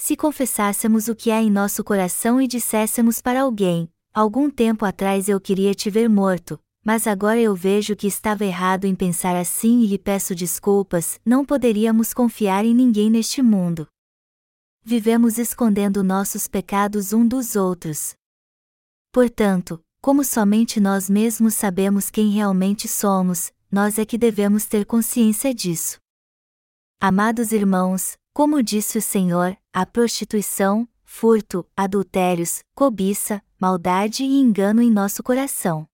[0.00, 5.28] Se confessássemos o que há em nosso coração e disséssemos para alguém: Algum tempo atrás
[5.28, 9.82] eu queria te ver morto, mas agora eu vejo que estava errado em pensar assim
[9.82, 13.86] e lhe peço desculpas, não poderíamos confiar em ninguém neste mundo
[14.82, 18.14] vivemos escondendo nossos pecados um dos outros.
[19.12, 25.54] Portanto, como somente nós mesmos sabemos quem realmente somos, nós é que devemos ter consciência
[25.54, 25.98] disso.
[27.00, 34.90] Amados irmãos, como disse o Senhor, a prostituição, furto, adultérios, cobiça, maldade e engano em
[34.90, 35.86] nosso coração.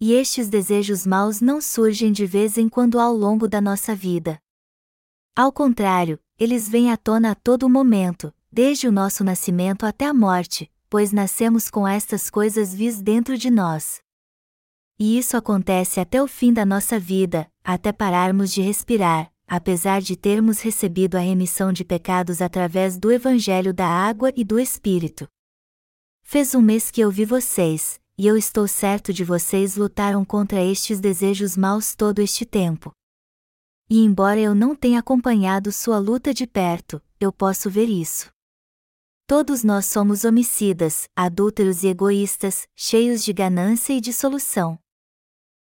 [0.00, 4.36] E estes desejos maus não surgem de vez em quando ao longo da nossa vida.
[5.36, 10.12] Ao contrário, eles vêm à tona a todo momento, desde o nosso nascimento até a
[10.12, 14.02] morte, pois nascemos com estas coisas vis dentro de nós.
[14.98, 20.16] E isso acontece até o fim da nossa vida, até pararmos de respirar, apesar de
[20.16, 25.26] termos recebido a remissão de pecados através do Evangelho da Água e do Espírito.
[26.22, 30.62] Fez um mês que eu vi vocês, e eu estou certo de vocês lutaram contra
[30.62, 32.92] estes desejos maus todo este tempo.
[33.88, 38.32] E embora eu não tenha acompanhado sua luta de perto, eu posso ver isso.
[39.26, 44.78] Todos nós somos homicidas, adúlteros e egoístas, cheios de ganância e dissolução.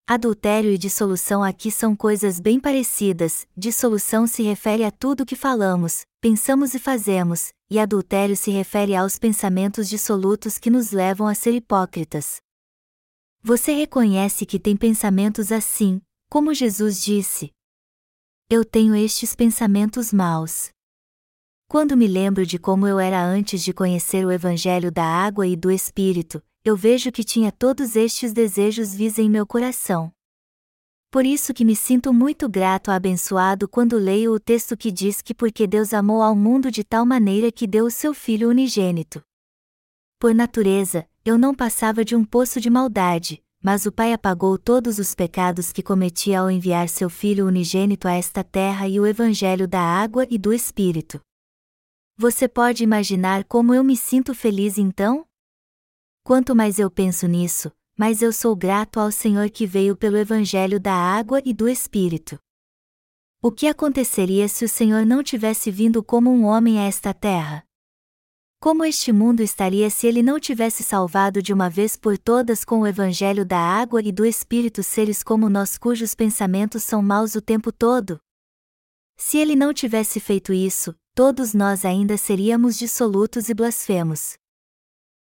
[0.07, 6.05] Adultério e dissolução aqui são coisas bem parecidas, dissolução se refere a tudo que falamos,
[6.21, 11.55] pensamos e fazemos, e adultério se refere aos pensamentos dissolutos que nos levam a ser
[11.55, 12.37] hipócritas.
[13.43, 17.51] Você reconhece que tem pensamentos assim, como Jesus disse,
[18.51, 20.69] eu tenho estes pensamentos maus.
[21.67, 25.57] Quando me lembro de como eu era antes de conhecer o Evangelho da água e
[25.57, 30.11] do Espírito, eu vejo que tinha todos estes desejos vis em meu coração.
[31.11, 35.21] Por isso que me sinto muito grato e abençoado quando leio o texto que diz
[35.21, 39.23] que porque Deus amou ao mundo de tal maneira que deu o seu Filho unigênito.
[40.19, 44.99] Por natureza, eu não passava de um poço de maldade, mas o Pai apagou todos
[44.99, 49.69] os pecados que cometi ao enviar seu Filho unigênito a esta terra e o Evangelho
[49.69, 51.21] da água e do Espírito.
[52.17, 55.27] Você pode imaginar como eu me sinto feliz então?
[56.27, 60.81] Quanto mais eu penso nisso, mais eu sou grato ao Senhor que veio pelo Evangelho
[60.81, 62.39] da água e do Espírito.
[63.43, 67.63] O que aconteceria se o Senhor não tivesse vindo como um homem a esta terra?
[68.59, 72.81] Como este mundo estaria se ele não tivesse salvado de uma vez por todas com
[72.81, 77.43] o evangelho da água e do Espírito seres como nós cujos pensamentos são maus o
[77.43, 78.19] tempo todo?
[79.19, 84.39] Se ele não tivesse feito isso, todos nós ainda seríamos dissolutos e blasfemos.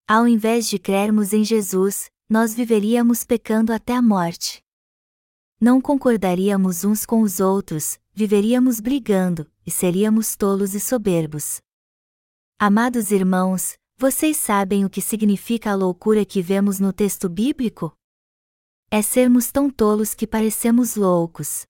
[0.10, 4.64] Ao invés de crermos em Jesus, nós viveríamos pecando até a morte.
[5.60, 11.60] Não concordaríamos uns com os outros, viveríamos brigando, e seríamos tolos e soberbos.
[12.58, 17.92] Amados irmãos, Vocês sabem o que significa a loucura que vemos no texto bíblico?
[18.92, 21.66] É sermos tão tolos que parecemos loucos.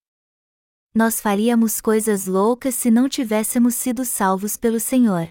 [0.94, 5.30] Nós faríamos coisas loucas se não tivéssemos sido salvos pelo Senhor.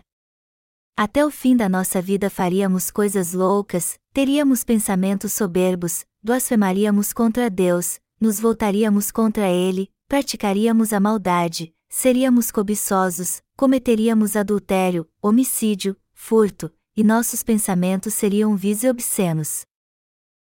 [0.98, 8.00] Até o fim da nossa vida faríamos coisas loucas, teríamos pensamentos soberbos, blasfemaríamos contra Deus,
[8.18, 17.42] nos voltaríamos contra Ele, praticaríamos a maldade, seríamos cobiçosos, cometeríamos adultério, homicídio, furto, e nossos
[17.42, 19.66] pensamentos seriam vis e obscenos.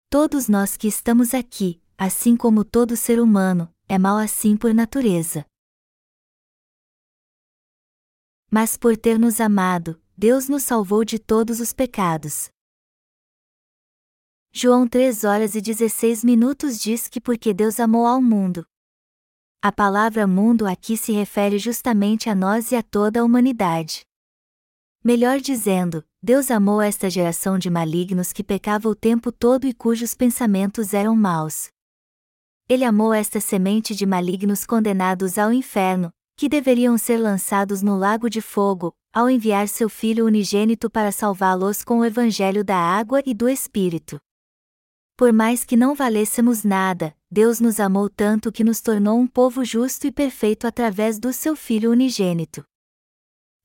[0.09, 5.45] Todos nós que estamos aqui, assim como todo ser humano, é mal assim por natureza.
[8.49, 12.51] Mas por ter nos amado, Deus nos salvou de todos os pecados.
[14.53, 18.67] João 3 horas e 16 minutos diz que porque Deus amou ao mundo.
[19.63, 24.01] A palavra mundo aqui se refere justamente a nós e a toda a humanidade.
[25.05, 30.15] Melhor dizendo, Deus amou esta geração de malignos que pecava o tempo todo e cujos
[30.15, 31.69] pensamentos eram maus.
[32.69, 38.29] Ele amou esta semente de malignos condenados ao inferno, que deveriam ser lançados no lago
[38.29, 43.35] de fogo, ao enviar seu Filho unigênito para salvá-los com o evangelho da água e
[43.35, 44.21] do Espírito.
[45.17, 49.65] Por mais que não valêssemos nada, Deus nos amou tanto que nos tornou um povo
[49.65, 52.63] justo e perfeito através do seu Filho unigênito.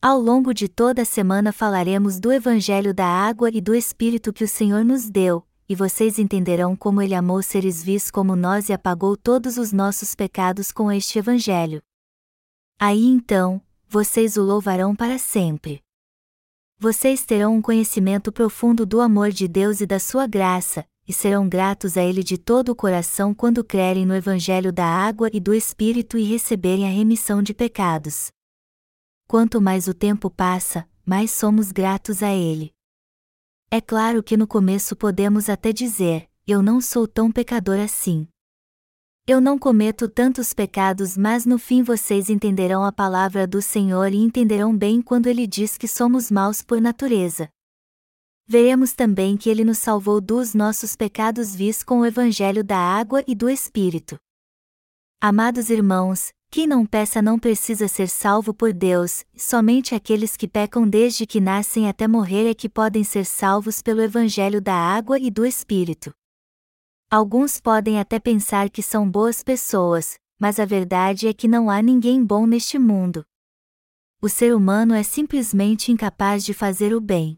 [0.01, 4.43] Ao longo de toda a semana falaremos do Evangelho da água e do Espírito que
[4.43, 8.73] o Senhor nos deu, e vocês entenderão como Ele amou seres vis como nós e
[8.73, 11.79] apagou todos os nossos pecados com este Evangelho.
[12.79, 13.61] Aí então,
[13.93, 15.79] vocês o louvarão para sempre.
[16.79, 21.47] Vocês terão um conhecimento profundo do amor de Deus e da sua graça, e serão
[21.47, 25.53] gratos a Ele de todo o coração quando crerem no Evangelho da água e do
[25.53, 28.31] Espírito e receberem a remissão de pecados
[29.33, 32.71] quanto mais o tempo passa, mais somos gratos a Ele.
[33.71, 38.27] É claro que no começo podemos até dizer: Eu não sou tão pecador assim.
[39.25, 44.17] Eu não cometo tantos pecados, mas no fim vocês entenderão a palavra do Senhor e
[44.17, 47.47] entenderão bem quando ele diz que somos maus por natureza.
[48.45, 53.23] Veremos também que ele nos salvou dos nossos pecados vis com o evangelho da água
[53.25, 54.17] e do Espírito.
[55.21, 60.85] Amados irmãos, quem não peça não precisa ser salvo por Deus, somente aqueles que pecam
[60.85, 65.31] desde que nascem até morrer é que podem ser salvos pelo Evangelho da água e
[65.31, 66.13] do Espírito.
[67.13, 71.79] Alguns podem até pensar que são boas pessoas, mas a verdade é que não há
[71.79, 73.23] ninguém bom neste mundo.
[74.19, 77.37] O ser humano é simplesmente incapaz de fazer o bem.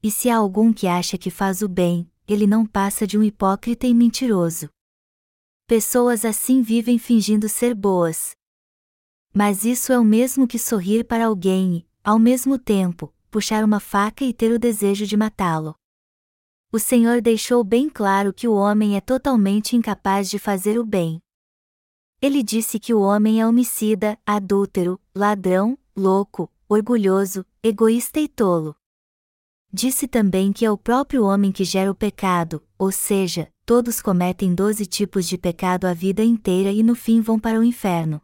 [0.00, 3.24] E se há algum que acha que faz o bem, ele não passa de um
[3.24, 4.70] hipócrita e mentiroso.
[5.66, 8.30] Pessoas assim vivem fingindo ser boas.
[9.34, 13.80] Mas isso é o mesmo que sorrir para alguém e, ao mesmo tempo, puxar uma
[13.80, 15.74] faca e ter o desejo de matá-lo.
[16.70, 21.18] O Senhor deixou bem claro que o homem é totalmente incapaz de fazer o bem.
[22.20, 28.76] Ele disse que o homem é homicida, adúltero, ladrão, louco, orgulhoso, egoísta e tolo.
[29.72, 34.54] Disse também que é o próprio homem que gera o pecado, ou seja, todos cometem
[34.54, 38.20] doze tipos de pecado a vida inteira e no fim vão para o inferno.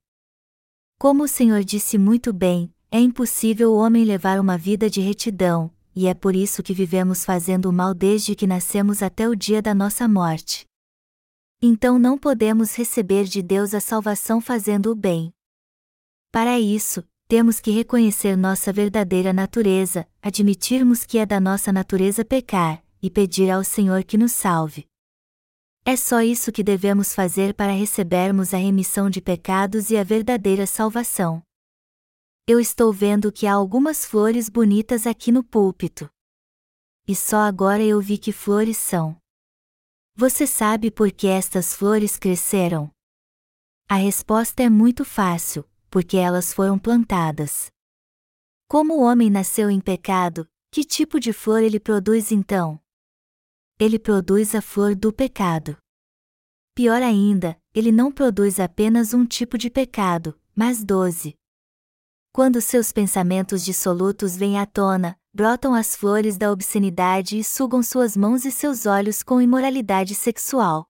[0.98, 5.70] Como o Senhor disse muito bem, é impossível o homem levar uma vida de retidão,
[5.94, 9.62] e é por isso que vivemos fazendo o mal desde que nascemos até o dia
[9.62, 10.66] da nossa morte.
[11.62, 15.32] Então não podemos receber de Deus a salvação fazendo o bem.
[16.32, 22.82] Para isso, temos que reconhecer nossa verdadeira natureza, admitirmos que é da nossa natureza pecar,
[23.00, 24.86] e pedir ao Senhor que nos salve.
[25.84, 30.66] É só isso que devemos fazer para recebermos a remissão de pecados e a verdadeira
[30.66, 31.43] salvação.
[32.46, 36.10] Eu estou vendo que há algumas flores bonitas aqui no púlpito.
[37.06, 39.16] E só agora eu vi que flores são.
[40.14, 42.90] Você sabe por que estas flores cresceram?
[43.88, 47.70] A resposta é muito fácil, porque elas foram plantadas.
[48.68, 52.80] Como o homem nasceu em pecado, que tipo de flor ele produz então?
[53.78, 55.76] ele produz a flor do pecado.
[56.74, 61.34] Pior ainda, ele não produz apenas um tipo de pecado, mas doze.
[62.34, 68.16] Quando seus pensamentos dissolutos vêm à tona, brotam as flores da obscenidade e sugam suas
[68.16, 70.84] mãos e seus olhos com imoralidade sexual.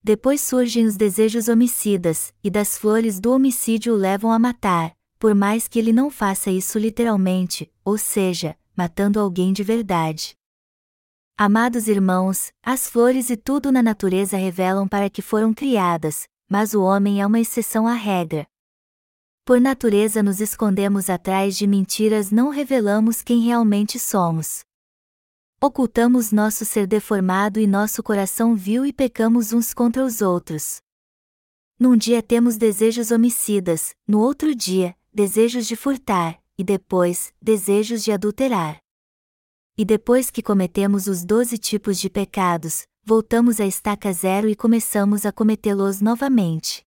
[0.00, 5.34] Depois surgem os desejos homicidas, e das flores do homicídio o levam a matar, por
[5.34, 10.36] mais que ele não faça isso literalmente, ou seja, matando alguém de verdade.
[11.36, 16.82] Amados irmãos, as flores e tudo na natureza revelam para que foram criadas, mas o
[16.84, 18.46] homem é uma exceção à regra.
[19.44, 24.64] Por natureza nos escondemos atrás de mentiras, não revelamos quem realmente somos.
[25.60, 30.80] Ocultamos nosso ser deformado e nosso coração vil e pecamos uns contra os outros.
[31.78, 38.12] Num dia temos desejos homicidas, no outro dia, desejos de furtar, e depois, desejos de
[38.12, 38.78] adulterar.
[39.76, 45.26] E depois que cometemos os doze tipos de pecados, voltamos à estaca zero e começamos
[45.26, 46.83] a cometê-los novamente.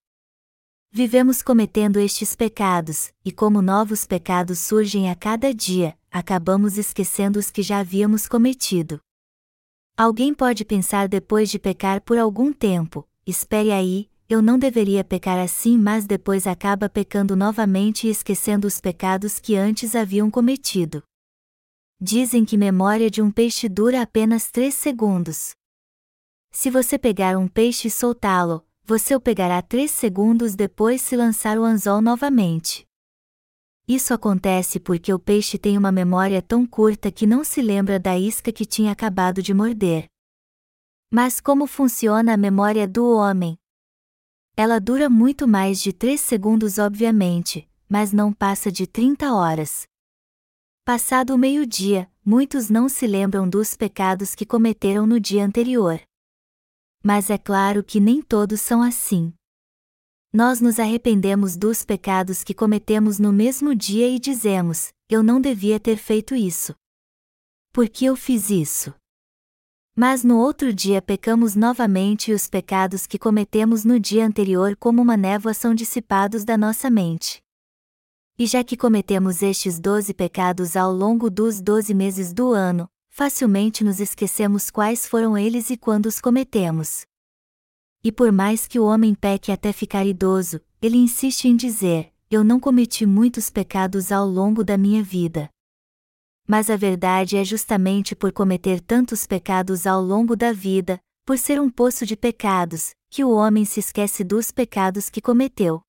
[0.92, 7.52] Vivemos cometendo estes pecados, e como novos pecados surgem a cada dia, acabamos esquecendo os
[7.52, 9.00] que já havíamos cometido.
[9.98, 15.40] Alguém pode pensar depois de pecar por algum tempo: espere aí, eu não deveria pecar
[15.40, 21.04] assim, mas depois acaba pecando novamente e esquecendo os pecados que antes haviam cometido.
[22.00, 25.52] Dizem que memória de um peixe dura apenas 3 segundos.
[26.52, 31.60] Se você pegar um peixe e soltá-lo, você o pegará 3 segundos depois se lançar
[31.60, 32.88] o anzol novamente.
[33.86, 38.18] Isso acontece porque o peixe tem uma memória tão curta que não se lembra da
[38.18, 40.06] isca que tinha acabado de morder.
[41.12, 43.58] Mas como funciona a memória do homem?
[44.56, 49.86] Ela dura muito mais de 3 segundos, obviamente, mas não passa de 30 horas.
[50.86, 56.02] Passado o meio-dia, muitos não se lembram dos pecados que cometeram no dia anterior.
[57.04, 59.34] Mas é claro que nem todos são assim.
[60.34, 65.80] Nós nos arrependemos dos pecados que cometemos no mesmo dia e dizemos: Eu não devia
[65.80, 66.76] ter feito isso.
[67.72, 68.94] Por que eu fiz isso?
[69.96, 75.02] Mas no outro dia pecamos novamente e os pecados que cometemos no dia anterior, como
[75.02, 77.42] uma névoa, são dissipados da nossa mente.
[78.38, 82.88] E já que cometemos estes doze pecados ao longo dos doze meses do ano,
[83.18, 87.04] facilmente nos esquecemos quais foram eles e quando os cometemos.
[88.04, 92.44] E por mais que o homem peque até ficar idoso, ele insiste em dizer: Eu
[92.44, 95.50] não cometi muitos pecados ao longo da minha vida.
[96.48, 101.60] Mas a verdade é justamente por cometer tantos pecados ao longo da vida, por ser
[101.60, 105.82] um poço de pecados, que o homem se esquece dos pecados que cometeu.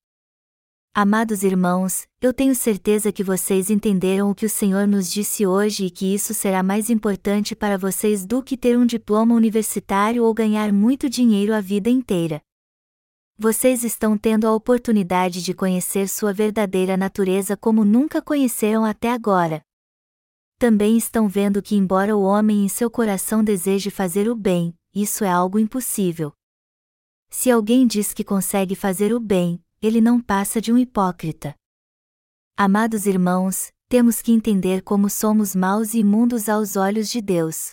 [0.94, 5.86] Amados irmãos, eu tenho certeza que vocês entenderam o que o Senhor nos disse hoje
[5.86, 10.34] e que isso será mais importante para vocês do que ter um diploma universitário ou
[10.34, 12.42] ganhar muito dinheiro a vida inteira.
[13.38, 19.62] Vocês estão tendo a oportunidade de conhecer sua verdadeira natureza como nunca conheceram até agora.
[20.58, 25.22] Também estão vendo que, embora o homem em seu coração deseje fazer o bem, isso
[25.22, 26.32] é algo impossível.
[27.30, 31.54] Se alguém diz que consegue fazer o bem, ele não passa de um hipócrita.
[32.56, 37.70] Amados irmãos, temos que entender como somos maus e imundos aos olhos de Deus.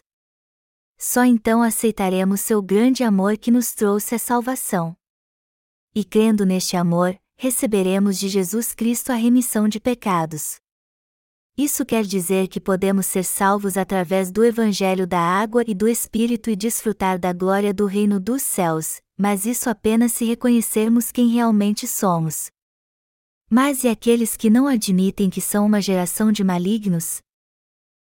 [0.98, 4.96] Só então aceitaremos seu grande amor que nos trouxe a salvação.
[5.94, 10.58] E crendo neste amor, receberemos de Jesus Cristo a remissão de pecados.
[11.58, 16.50] Isso quer dizer que podemos ser salvos através do Evangelho da água e do Espírito
[16.50, 21.88] e desfrutar da glória do reino dos céus, mas isso apenas se reconhecermos quem realmente
[21.88, 22.52] somos.
[23.50, 27.22] Mas e aqueles que não admitem que são uma geração de malignos?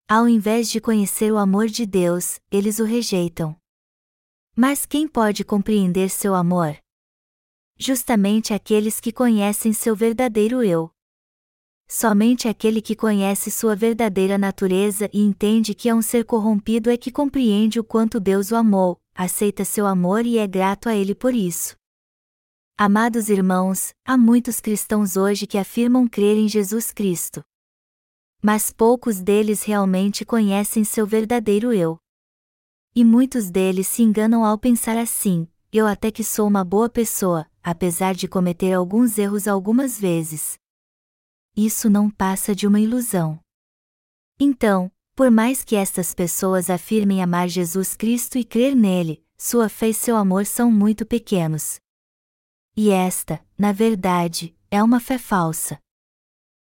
[0.08, 3.56] Ao invés de conhecer o amor de Deus, eles o rejeitam.
[4.56, 6.76] Mas quem pode compreender seu amor?
[7.76, 10.90] Justamente aqueles que conhecem seu verdadeiro eu.
[11.88, 16.96] Somente aquele que conhece sua verdadeira natureza e entende que é um ser corrompido é
[16.96, 21.14] que compreende o quanto Deus o amou, aceita seu amor e é grato a ele
[21.14, 21.76] por isso.
[22.76, 27.44] Amados irmãos, há muitos cristãos hoje que afirmam crer em Jesus Cristo.
[28.42, 31.96] Mas poucos deles realmente conhecem seu verdadeiro eu.
[32.94, 37.50] E muitos deles se enganam ao pensar assim: eu até que sou uma boa pessoa,
[37.62, 40.58] apesar de cometer alguns erros algumas vezes.
[41.56, 43.40] Isso não passa de uma ilusão.
[44.38, 49.90] Então, por mais que estas pessoas afirmem amar Jesus Cristo e crer nele, sua fé
[49.90, 51.76] e seu amor são muito pequenos.
[52.76, 55.78] E esta, na verdade, é uma fé falsa.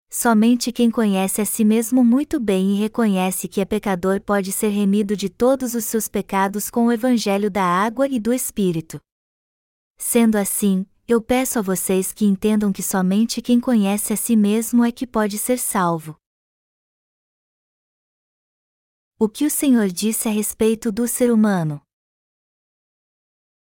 [0.10, 4.70] Somente quem conhece a si mesmo muito bem e reconhece que é pecador pode ser
[4.70, 9.02] remido de todos os seus pecados com o Evangelho da água e do Espírito.
[9.98, 14.86] Sendo assim, eu peço a vocês que entendam que somente quem conhece a si mesmo
[14.86, 16.16] é que pode ser salvo.
[19.20, 21.82] O que o Senhor disse a respeito do ser humano?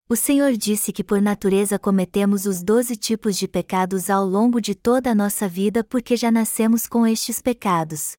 [0.07, 4.75] O Senhor disse que por natureza cometemos os doze tipos de pecados ao longo de
[4.75, 8.19] toda a nossa vida porque já nascemos com estes pecados.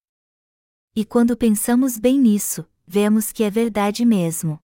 [0.95, 4.57] E quando pensamos bem nisso, vemos que é verdade mesmo.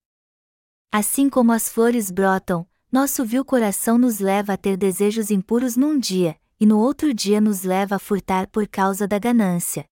[0.92, 6.00] Assim como as flores brotam, nosso vil coração nos leva a ter desejos impuros num
[6.00, 9.86] dia, e no outro dia nos leva a furtar por causa da ganância.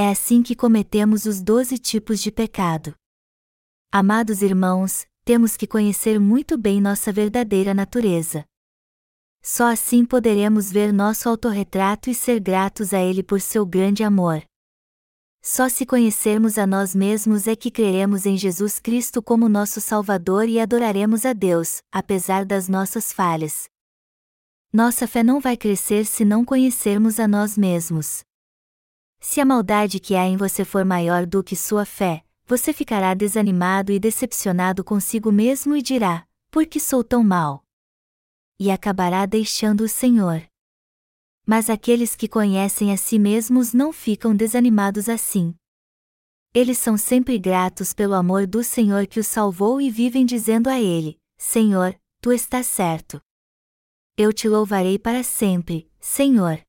[0.00, 2.94] É assim que cometemos os doze tipos de pecado.
[3.90, 8.44] Amados irmãos, temos que conhecer muito bem nossa verdadeira natureza.
[9.42, 14.40] Só assim poderemos ver nosso autorretrato e ser gratos a Ele por seu grande amor.
[15.42, 20.48] Só se conhecermos a nós mesmos é que creremos em Jesus Cristo como nosso Salvador
[20.48, 23.68] e adoraremos a Deus, apesar das nossas falhas.
[24.72, 28.27] Nossa fé não vai crescer se não conhecermos a nós mesmos.
[29.20, 33.14] Se a maldade que há em você for maior do que sua fé, você ficará
[33.14, 37.64] desanimado e decepcionado consigo mesmo e dirá: Por que sou tão mal?
[38.58, 40.42] E acabará deixando o Senhor.
[41.46, 45.54] Mas aqueles que conhecem a si mesmos não ficam desanimados assim.
[46.54, 50.80] Eles são sempre gratos pelo amor do Senhor que os salvou e vivem dizendo a
[50.80, 53.20] Ele: Senhor, tu estás certo.
[54.16, 56.60] Eu te louvarei para sempre, Senhor.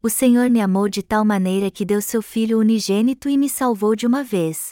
[0.00, 3.96] O Senhor me amou de tal maneira que deu seu Filho unigênito e me salvou
[3.96, 4.70] de uma vez.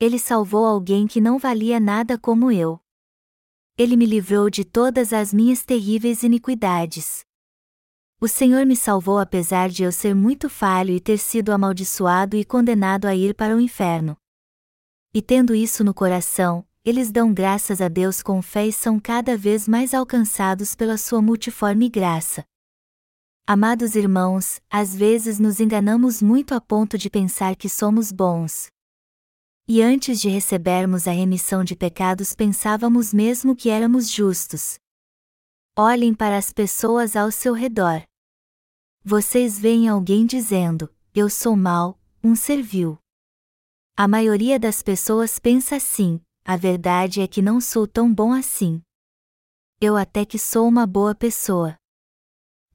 [0.00, 2.80] Ele salvou alguém que não valia nada como eu.
[3.78, 7.24] Ele me livrou de todas as minhas terríveis iniquidades.
[8.20, 12.44] O Senhor me salvou apesar de eu ser muito falho e ter sido amaldiçoado e
[12.44, 14.16] condenado a ir para o inferno.
[15.14, 19.36] E tendo isso no coração, eles dão graças a Deus com fé e são cada
[19.36, 22.44] vez mais alcançados pela sua multiforme graça.
[23.46, 28.66] Amados irmãos, às vezes nos enganamos muito a ponto de pensar que somos bons.
[29.68, 34.78] E antes de recebermos a remissão de pecados pensávamos mesmo que éramos justos,
[35.78, 38.02] Olhem para as pessoas ao seu redor.
[39.04, 42.98] Vocês veem alguém dizendo: Eu sou mau, um servil.
[43.94, 48.80] A maioria das pessoas pensa assim: a verdade é que não sou tão bom assim.
[49.78, 51.76] Eu até que sou uma boa pessoa.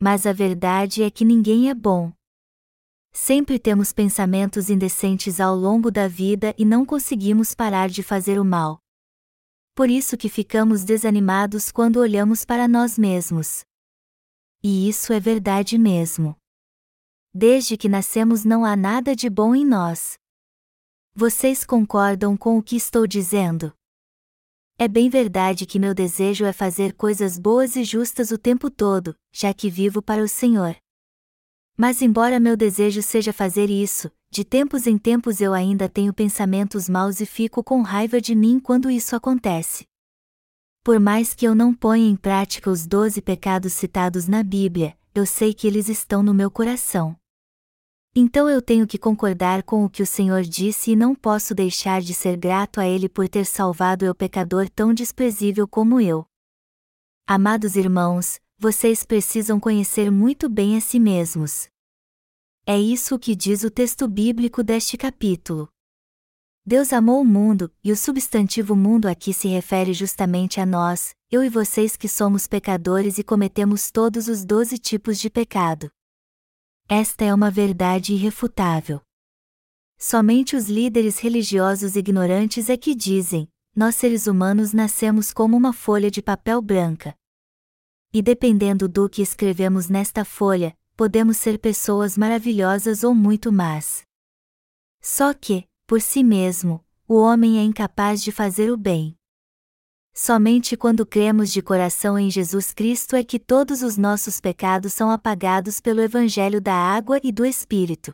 [0.02, 2.12] Mas a verdade é que ninguém é bom.
[3.14, 8.44] Sempre temos pensamentos indecentes ao longo da vida e não conseguimos parar de fazer o
[8.44, 8.82] mal
[9.82, 13.64] por isso que ficamos desanimados quando olhamos para nós mesmos.
[14.62, 16.36] E isso é verdade mesmo.
[17.34, 20.20] Desde que nascemos não há nada de bom em nós.
[21.16, 23.74] Vocês concordam com o que estou dizendo?
[24.84, 29.16] É bem verdade que meu desejo é fazer coisas boas e justas o tempo todo,
[29.32, 30.76] já que vivo para o Senhor.
[31.78, 36.90] Mas, embora meu desejo seja fazer isso, de tempos em tempos eu ainda tenho pensamentos
[36.90, 39.86] maus e fico com raiva de mim quando isso acontece.
[40.84, 45.28] Por mais que eu não ponha em prática os doze pecados citados na Bíblia, eu
[45.28, 47.16] sei que eles estão no meu coração.
[48.14, 52.02] Então eu tenho que concordar com o que o Senhor disse e não posso deixar
[52.02, 56.26] de ser grato a Ele por ter salvado eu pecador tão desprezível como eu.
[57.26, 61.70] Amados irmãos, vocês precisam conhecer muito bem a si mesmos.
[62.66, 65.70] É isso que diz o texto bíblico deste capítulo.
[66.66, 71.44] Deus amou o mundo, e o substantivo mundo aqui se refere justamente a nós, eu
[71.44, 75.90] e vocês que somos pecadores e cometemos todos os doze tipos de pecado.
[76.88, 79.02] Esta é uma verdade irrefutável.
[79.98, 86.12] Somente os líderes religiosos ignorantes é que dizem: nós seres humanos nascemos como uma folha
[86.12, 87.16] de papel branca.
[88.12, 94.04] E dependendo do que escrevemos nesta folha, podemos ser pessoas maravilhosas ou muito más.
[95.00, 99.18] Só que, por si mesmo, o homem é incapaz de fazer o bem.
[100.14, 105.10] Somente quando cremos de coração em Jesus Cristo é que todos os nossos pecados são
[105.10, 108.14] apagados pelo Evangelho da Água e do Espírito.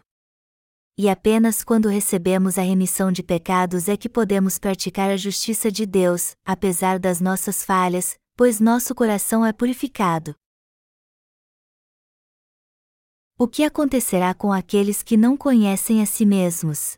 [0.95, 5.85] E apenas quando recebemos a remissão de pecados é que podemos praticar a justiça de
[5.85, 10.35] Deus, apesar das nossas falhas, pois nosso coração é purificado.
[13.39, 16.97] O que acontecerá com aqueles que não conhecem a si mesmos?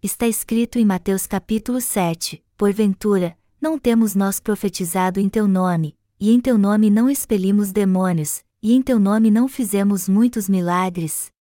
[0.00, 6.30] Está escrito em Mateus capítulo 7: Porventura, não temos nós profetizado em teu nome, e
[6.30, 11.32] em teu nome não expelimos demônios, e em teu nome não fizemos muitos milagres?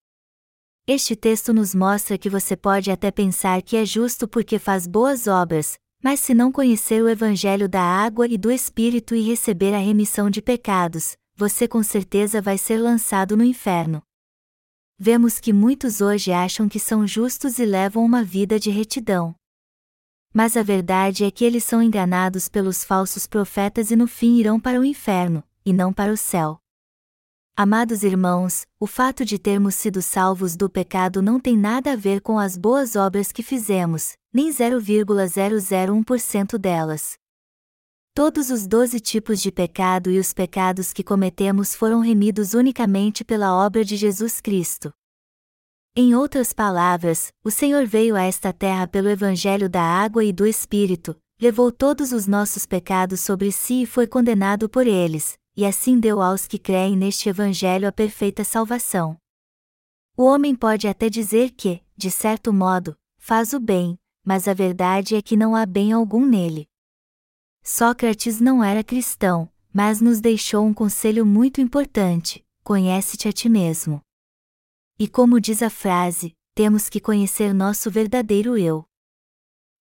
[0.88, 5.28] Este texto nos mostra que você pode até pensar que é justo porque faz boas
[5.28, 9.80] obras, mas se não conhecer o Evangelho da água e do Espírito e receber a
[9.80, 14.02] remissão de pecados, você com certeza vai ser lançado no inferno.
[15.00, 19.36] Vemos que muitos hoje acham que são justos e levam uma vida de retidão.
[20.34, 24.60] Mas a verdade é que eles são enganados pelos falsos profetas e no fim irão
[24.60, 26.58] para o inferno, e não para o céu.
[27.56, 32.20] Amados irmãos, o fato de termos sido salvos do pecado não tem nada a ver
[32.20, 37.20] com as boas obras que fizemos, nem 0,001% delas.
[38.18, 43.56] Todos os doze tipos de pecado e os pecados que cometemos foram remidos unicamente pela
[43.64, 44.92] obra de Jesus Cristo.
[45.96, 50.48] Em outras palavras, o Senhor veio a esta terra pelo Evangelho da água e do
[50.48, 56.00] Espírito, levou todos os nossos pecados sobre si e foi condenado por eles, e assim
[56.00, 59.16] deu aos que creem neste Evangelho a perfeita salvação.
[60.18, 63.96] O homem pode até dizer que, de certo modo, faz o bem,
[64.26, 66.68] mas a verdade é que não há bem algum nele.
[67.70, 74.02] Sócrates não era cristão, mas nos deixou um conselho muito importante: conhece-te a ti mesmo.
[74.98, 78.86] E como diz a frase, temos que conhecer nosso verdadeiro eu.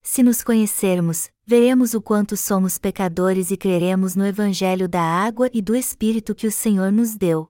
[0.02, 5.62] Se nos conhecermos, veremos o quanto somos pecadores e creremos no Evangelho da água e
[5.62, 7.48] do Espírito que o Senhor nos deu.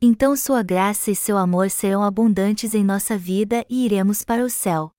[0.00, 4.48] Então Sua graça e seu amor serão abundantes em nossa vida e iremos para o
[4.48, 4.92] céu.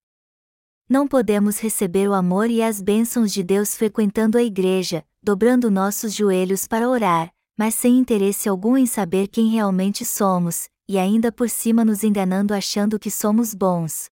[0.94, 6.14] Não podemos receber o amor e as bênçãos de Deus frequentando a igreja, dobrando nossos
[6.14, 11.50] joelhos para orar, mas sem interesse algum em saber quem realmente somos, e ainda por
[11.50, 14.08] cima nos enganando achando que somos bons.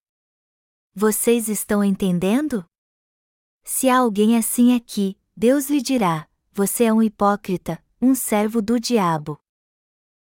[0.92, 2.66] Vocês estão entendendo?
[3.64, 8.80] Se há alguém assim aqui, Deus lhe dirá: Você é um hipócrita, um servo do
[8.80, 9.40] diabo.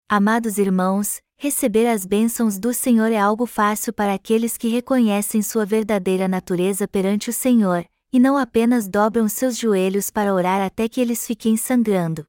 [0.08, 5.64] Amados irmãos, Receber as bênçãos do Senhor é algo fácil para aqueles que reconhecem sua
[5.64, 7.82] verdadeira natureza perante o Senhor,
[8.12, 12.26] e não apenas dobram seus joelhos para orar até que eles fiquem sangrando.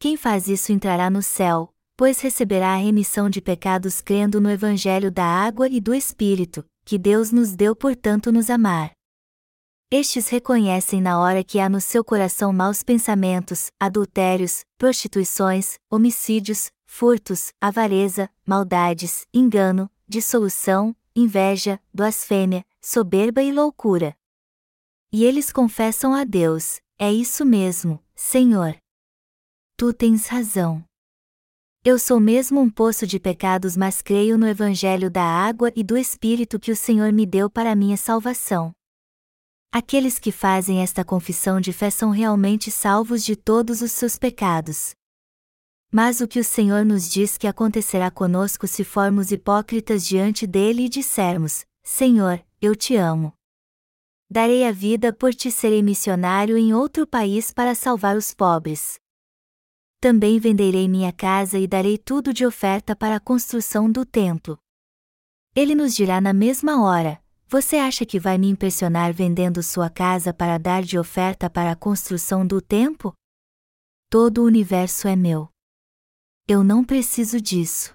[0.00, 5.12] Quem faz isso entrará no céu, pois receberá a remissão de pecados crendo no Evangelho
[5.12, 8.90] da água e do Espírito, que Deus nos deu por tanto nos amar.
[9.92, 16.68] Estes reconhecem na hora que há no seu coração maus pensamentos, adultérios, prostituições, homicídios,
[16.98, 24.16] furtos, avareza, maldades, engano, dissolução, inveja, blasfêmia, soberba e loucura.
[25.12, 28.76] E eles confessam a Deus: É isso mesmo, Senhor.
[29.76, 30.84] Tu tens razão.
[31.84, 35.96] Eu sou mesmo um poço de pecados, mas creio no Evangelho da água e do
[35.96, 38.72] Espírito que o Senhor me deu para minha salvação.
[39.70, 44.97] Aqueles que fazem esta confissão de fé são realmente salvos de todos os seus pecados.
[45.90, 50.84] Mas o que o Senhor nos diz que acontecerá conosco se formos hipócritas diante dele
[50.84, 53.32] e dissermos: Senhor, eu te amo.
[54.30, 58.98] Darei a vida por ti serei missionário em outro país para salvar os pobres.
[59.98, 64.58] Também venderei minha casa e darei tudo de oferta para a construção do templo.
[65.56, 67.18] Ele nos dirá na mesma hora:
[67.48, 71.76] Você acha que vai me impressionar vendendo sua casa para dar de oferta para a
[71.76, 73.14] construção do templo?
[74.10, 75.48] Todo o universo é meu.
[76.50, 77.94] Eu não preciso disso.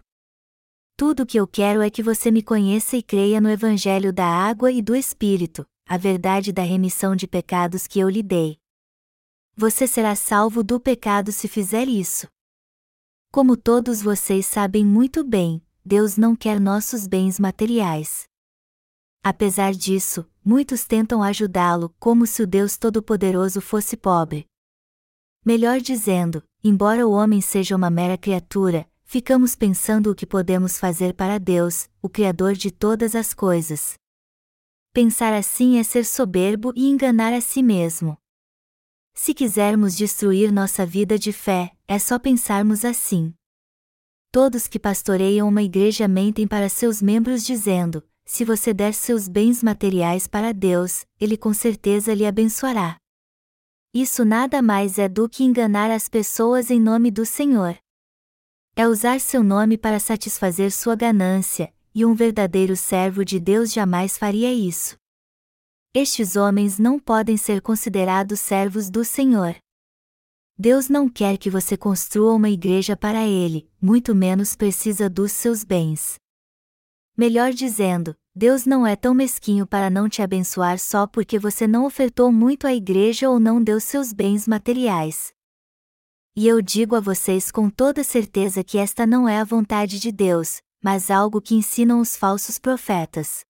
[0.95, 4.28] Tudo o que eu quero é que você me conheça e creia no Evangelho da
[4.28, 8.60] água e do Espírito, a verdade da remissão de pecados que eu lhe dei.
[9.56, 12.28] Você será salvo do pecado se fizer isso.
[13.32, 18.26] Como todos vocês sabem muito bem, Deus não quer nossos bens materiais.
[19.24, 24.45] Apesar disso, muitos tentam ajudá-lo como se o Deus Todo-Poderoso fosse pobre.
[25.43, 31.14] Melhor dizendo, Embora o homem seja uma mera criatura, ficamos pensando o que podemos fazer
[31.14, 33.95] para Deus, o Criador de todas as coisas.
[34.93, 38.18] Pensar assim é ser soberbo e enganar a si mesmo.
[39.14, 43.34] Se quisermos destruir nossa vida de fé, é só pensarmos assim.
[44.32, 49.61] Todos que pastoreiam uma igreja mentem para seus membros dizendo: se você der seus bens
[49.61, 53.03] materiais para Deus, Ele com certeza lhe abençoará.
[53.93, 57.77] Isso nada mais é do que enganar as pessoas em nome do Senhor.
[58.75, 64.17] É usar seu nome para satisfazer sua ganância, e um verdadeiro servo de Deus jamais
[64.17, 64.97] faria isso.
[65.93, 69.55] Estes homens não podem ser considerados servos do Senhor.
[70.57, 75.63] Deus não quer que você construa uma igreja para Ele, muito menos precisa dos seus
[75.63, 76.15] bens.
[77.15, 81.86] Melhor dizendo, Deus não é tão mesquinho para não te abençoar só porque você não
[81.86, 85.31] ofertou muito à igreja ou não deu seus bens materiais.
[86.36, 90.11] E eu digo a vocês com toda certeza que esta não é a vontade de
[90.11, 93.45] Deus, mas algo que ensinam os falsos profetas.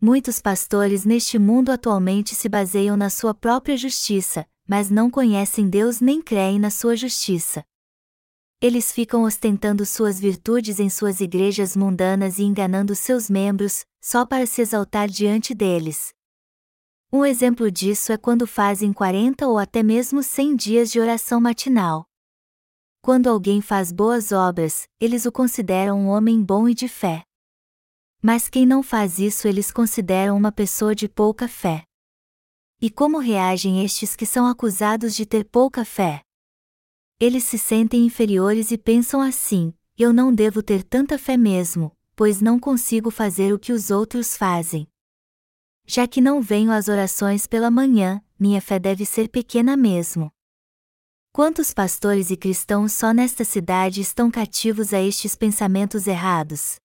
[0.00, 6.00] Muitos pastores neste mundo atualmente se baseiam na sua própria justiça, mas não conhecem Deus
[6.00, 7.62] nem creem na sua justiça
[8.62, 14.46] eles ficam ostentando suas virtudes em suas igrejas mundanas e enganando seus membros, só para
[14.46, 16.14] se exaltar diante deles.
[17.12, 22.06] Um exemplo disso é quando fazem 40 ou até mesmo 100 dias de oração matinal.
[23.02, 27.24] Quando alguém faz boas obras, eles o consideram um homem bom e de fé.
[28.22, 31.82] Mas quem não faz isso eles consideram uma pessoa de pouca fé.
[32.80, 36.22] E como reagem estes que são acusados de ter pouca fé?
[37.22, 42.40] Eles se sentem inferiores e pensam assim: eu não devo ter tanta fé mesmo, pois
[42.40, 44.88] não consigo fazer o que os outros fazem.
[45.86, 50.32] Já que não venho às orações pela manhã, minha fé deve ser pequena mesmo.
[51.32, 56.80] Quantos pastores e cristãos só nesta cidade estão cativos a estes pensamentos errados?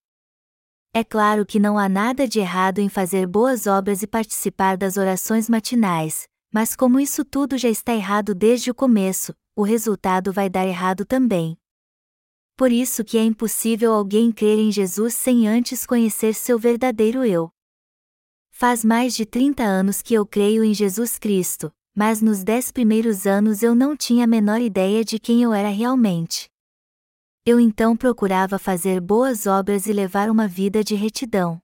[0.94, 4.96] É claro que não há nada de errado em fazer boas obras e participar das
[4.96, 10.48] orações matinais, mas como isso tudo já está errado desde o começo, o resultado vai
[10.48, 11.58] dar errado também.
[12.56, 17.50] Por isso que é impossível alguém crer em Jesus sem antes conhecer seu verdadeiro eu.
[18.52, 23.26] Faz mais de 30 anos que eu creio em Jesus Cristo, mas nos dez primeiros
[23.26, 26.48] anos eu não tinha a menor ideia de quem eu era realmente.
[27.44, 31.60] Eu então procurava fazer boas obras e levar uma vida de retidão.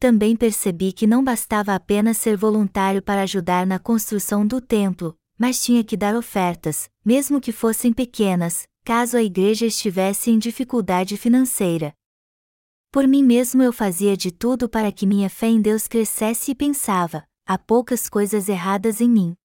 [0.00, 5.62] Também percebi que não bastava apenas ser voluntário para ajudar na construção do templo, mas
[5.62, 11.94] tinha que dar ofertas, mesmo que fossem pequenas, caso a igreja estivesse em dificuldade financeira.
[12.90, 16.54] Por mim mesmo eu fazia de tudo para que minha fé em Deus crescesse e
[16.54, 19.36] pensava: há poucas coisas erradas em mim.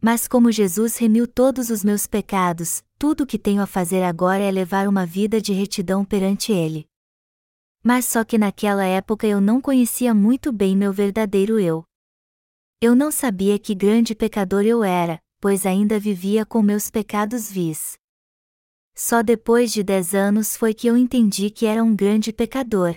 [0.00, 4.42] Mas como Jesus remiu todos os meus pecados, tudo o que tenho a fazer agora
[4.42, 6.86] é levar uma vida de retidão perante Ele.
[7.82, 11.84] Mas só que naquela época eu não conhecia muito bem meu verdadeiro eu.
[12.86, 17.96] Eu não sabia que grande pecador eu era, pois ainda vivia com meus pecados vis.
[18.94, 22.94] Só depois de dez anos foi que eu entendi que era um grande pecador.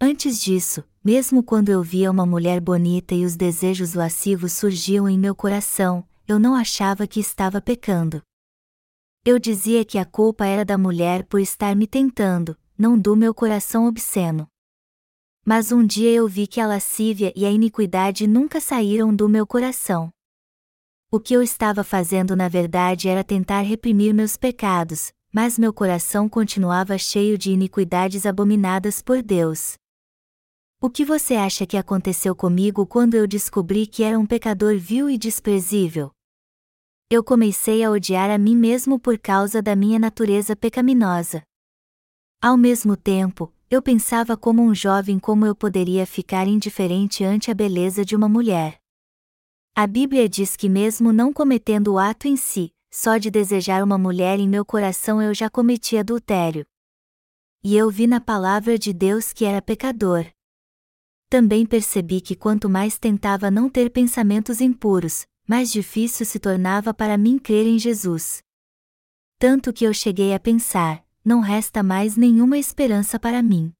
[0.00, 5.18] Antes disso, mesmo quando eu via uma mulher bonita e os desejos lascivos surgiam em
[5.18, 8.22] meu coração, eu não achava que estava pecando.
[9.24, 13.34] Eu dizia que a culpa era da mulher por estar me tentando, não do meu
[13.34, 14.46] coração obsceno.
[15.48, 19.46] Mas um dia eu vi que a lascívia e a iniquidade nunca saíram do meu
[19.46, 20.10] coração.
[21.08, 26.28] O que eu estava fazendo na verdade era tentar reprimir meus pecados, mas meu coração
[26.28, 29.74] continuava cheio de iniquidades abominadas por Deus.
[30.80, 35.08] O que você acha que aconteceu comigo quando eu descobri que era um pecador vil
[35.08, 36.10] e desprezível?
[37.08, 41.40] Eu comecei a odiar a mim mesmo por causa da minha natureza pecaminosa.
[42.42, 47.54] Ao mesmo tempo, eu pensava como um jovem como eu poderia ficar indiferente ante a
[47.54, 48.80] beleza de uma mulher.
[49.74, 53.98] A Bíblia diz que, mesmo não cometendo o ato em si, só de desejar uma
[53.98, 56.64] mulher em meu coração eu já cometi adultério.
[57.62, 60.24] E eu vi na palavra de Deus que era pecador.
[61.28, 67.18] Também percebi que quanto mais tentava não ter pensamentos impuros, mais difícil se tornava para
[67.18, 68.40] mim crer em Jesus.
[69.38, 73.72] Tanto que eu cheguei a pensar: não resta mais nenhuma esperança para mim.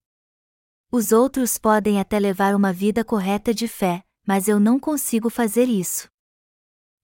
[0.91, 5.69] Os outros podem até levar uma vida correta de fé, mas eu não consigo fazer
[5.69, 6.09] isso.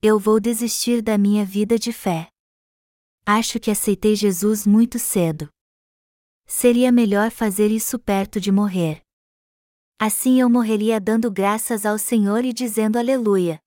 [0.01, 2.27] Eu vou desistir da minha vida de fé.
[3.25, 5.47] Acho que aceitei Jesus muito cedo.
[6.45, 9.01] Seria melhor fazer isso perto de morrer.
[9.97, 13.62] Assim eu morreria dando graças ao Senhor e dizendo aleluia.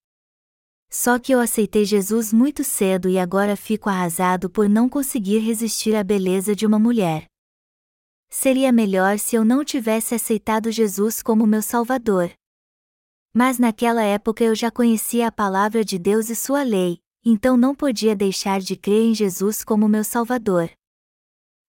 [0.91, 5.95] Só que eu aceitei Jesus muito cedo e agora fico arrasado por não conseguir resistir
[5.95, 7.27] à beleza de uma mulher.
[8.29, 12.33] Seria melhor se eu não tivesse aceitado Jesus como meu Salvador.
[13.35, 17.75] Mas naquela época eu já conhecia a palavra de Deus e sua lei, então não
[17.75, 20.71] podia deixar de crer em Jesus como meu Salvador.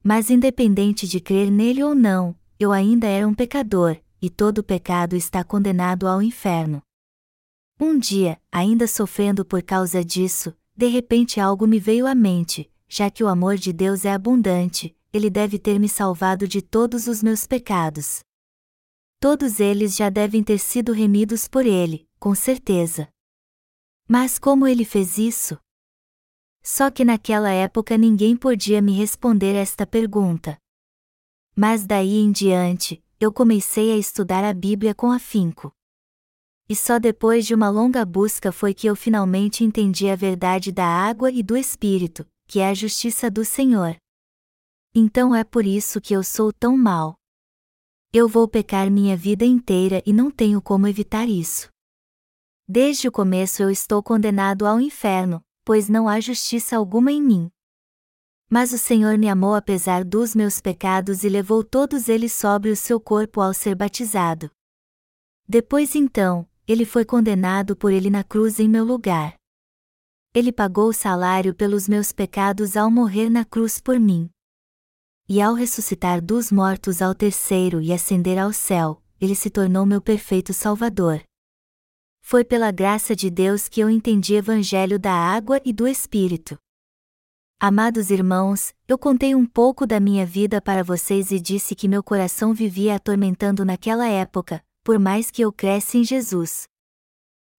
[0.04, 5.16] Mas independente de crer nele ou não, eu ainda era um pecador, e todo pecado
[5.16, 6.82] está condenado ao inferno.
[7.80, 13.12] Um dia, ainda sofrendo por causa disso, de repente algo me veio à mente, já
[13.12, 17.22] que o amor de Deus é abundante, ele deve ter me salvado de todos os
[17.22, 18.22] meus pecados.
[19.20, 23.08] Todos eles já devem ter sido remidos por ele, com certeza.
[24.08, 25.56] Mas como ele fez isso?
[26.64, 30.58] Só que naquela época ninguém podia me responder esta pergunta.
[31.56, 35.72] Mas daí em diante, eu comecei a estudar a Bíblia com afinco.
[36.70, 40.86] E só depois de uma longa busca foi que eu finalmente entendi a verdade da
[40.86, 43.96] água e do Espírito, que é a justiça do Senhor.
[44.94, 47.16] Então é por isso que eu sou tão mal.
[48.12, 51.70] Eu vou pecar minha vida inteira e não tenho como evitar isso.
[52.68, 57.50] Desde o começo eu estou condenado ao inferno, pois não há justiça alguma em mim.
[58.50, 62.76] Mas o Senhor me amou apesar dos meus pecados e levou todos eles sobre o
[62.76, 64.50] seu corpo ao ser batizado.
[65.48, 69.36] Depois então, ele foi condenado por ele na cruz em meu lugar.
[70.34, 74.30] Ele pagou o salário pelos meus pecados ao morrer na cruz por mim
[75.30, 80.02] e ao ressuscitar dos mortos ao terceiro e ascender ao céu, ele se tornou meu
[80.02, 81.22] perfeito Salvador.
[82.22, 86.58] foi pela graça de Deus que eu entendi o Evangelho da água e do Espírito.
[87.58, 92.04] Amados irmãos, eu contei um pouco da minha vida para vocês e disse que meu
[92.04, 96.66] coração vivia atormentando naquela época, por mais que eu cresce em Jesus.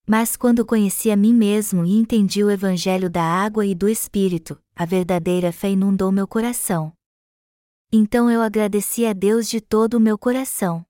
[0.07, 4.59] Mas quando conheci a mim mesmo e entendi o Evangelho da água e do Espírito,
[4.74, 6.91] a verdadeira fé inundou meu coração.
[7.93, 10.87] Então eu agradeci a Deus de todo o meu coração.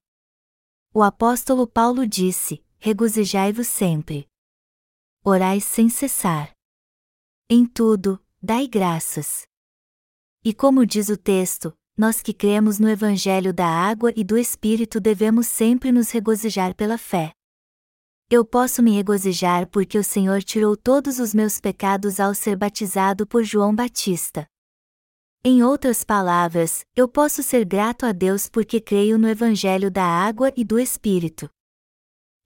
[0.95, 4.29] O apóstolo Paulo disse: regozijai-vos sempre.
[5.25, 6.53] Orai sem cessar.
[7.51, 9.45] Em tudo, dai graças.
[10.45, 15.01] E como diz o texto, nós que cremos no Evangelho da água e do Espírito
[15.01, 17.33] devemos sempre nos regozijar pela fé.
[18.31, 23.27] Eu posso me regozijar porque o Senhor tirou todos os meus pecados ao ser batizado
[23.27, 24.47] por João Batista.
[25.45, 30.53] Em outras palavras, eu posso ser grato a Deus porque creio no Evangelho da água
[30.57, 31.51] e do Espírito.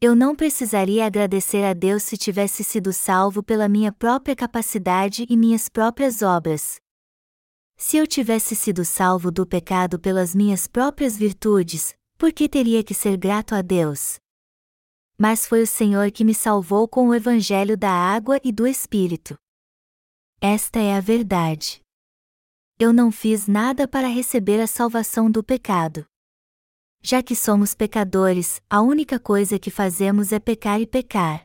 [0.00, 5.36] Eu não precisaria agradecer a Deus se tivesse sido salvo pela minha própria capacidade e
[5.36, 6.81] minhas próprias obras.
[7.84, 12.94] Se eu tivesse sido salvo do pecado pelas minhas próprias virtudes, por que teria que
[12.94, 14.20] ser grato a Deus?
[15.18, 19.36] Mas foi o Senhor que me salvou com o Evangelho da água e do Espírito.
[20.40, 21.80] Esta é a verdade.
[22.78, 26.06] Eu não fiz nada para receber a salvação do pecado.
[27.02, 31.42] Já que somos pecadores, a única coisa que fazemos é pecar e pecar.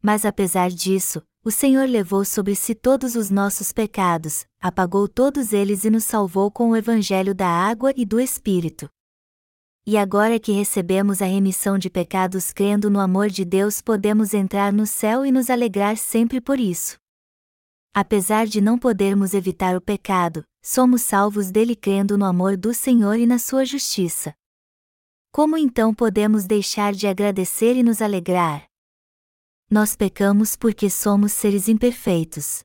[0.00, 5.84] Mas apesar disso, o Senhor levou sobre si todos os nossos pecados, apagou todos eles
[5.84, 8.88] e nos salvou com o Evangelho da água e do Espírito.
[9.84, 14.72] E agora que recebemos a remissão de pecados crendo no amor de Deus, podemos entrar
[14.72, 16.96] no céu e nos alegrar sempre por isso.
[17.92, 23.18] Apesar de não podermos evitar o pecado, somos salvos dele crendo no amor do Senhor
[23.18, 24.32] e na sua justiça.
[25.32, 28.71] Como então podemos deixar de agradecer e nos alegrar?
[29.72, 32.62] Nós pecamos porque somos seres imperfeitos.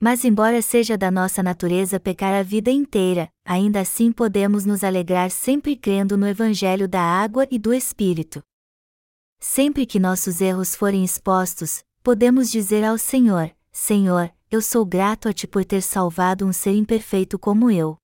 [0.00, 5.30] Mas, embora seja da nossa natureza pecar a vida inteira, ainda assim podemos nos alegrar
[5.30, 8.42] sempre crendo no Evangelho da água e do Espírito.
[9.38, 15.32] Sempre que nossos erros forem expostos, podemos dizer ao Senhor: Senhor, eu sou grato a
[15.32, 17.96] Ti por ter salvado um ser imperfeito como eu.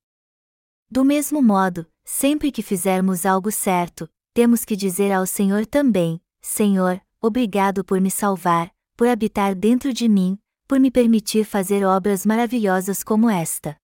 [0.88, 7.00] Do mesmo modo, Sempre que fizermos algo certo, temos que dizer ao Senhor também: Senhor,
[7.26, 13.02] obrigado por me salvar, por habitar dentro de mim, por me permitir fazer obras maravilhosas
[13.02, 13.76] como esta.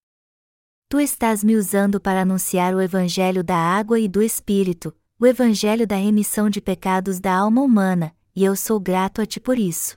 [0.89, 5.87] Tu estás me usando para anunciar o Evangelho da água e do Espírito, o Evangelho
[5.87, 9.97] da remissão de pecados da alma humana, e eu sou grato a ti por isso.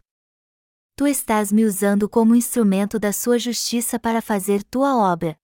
[0.95, 5.37] Tu estás me usando como instrumento da sua justiça para fazer tua obra.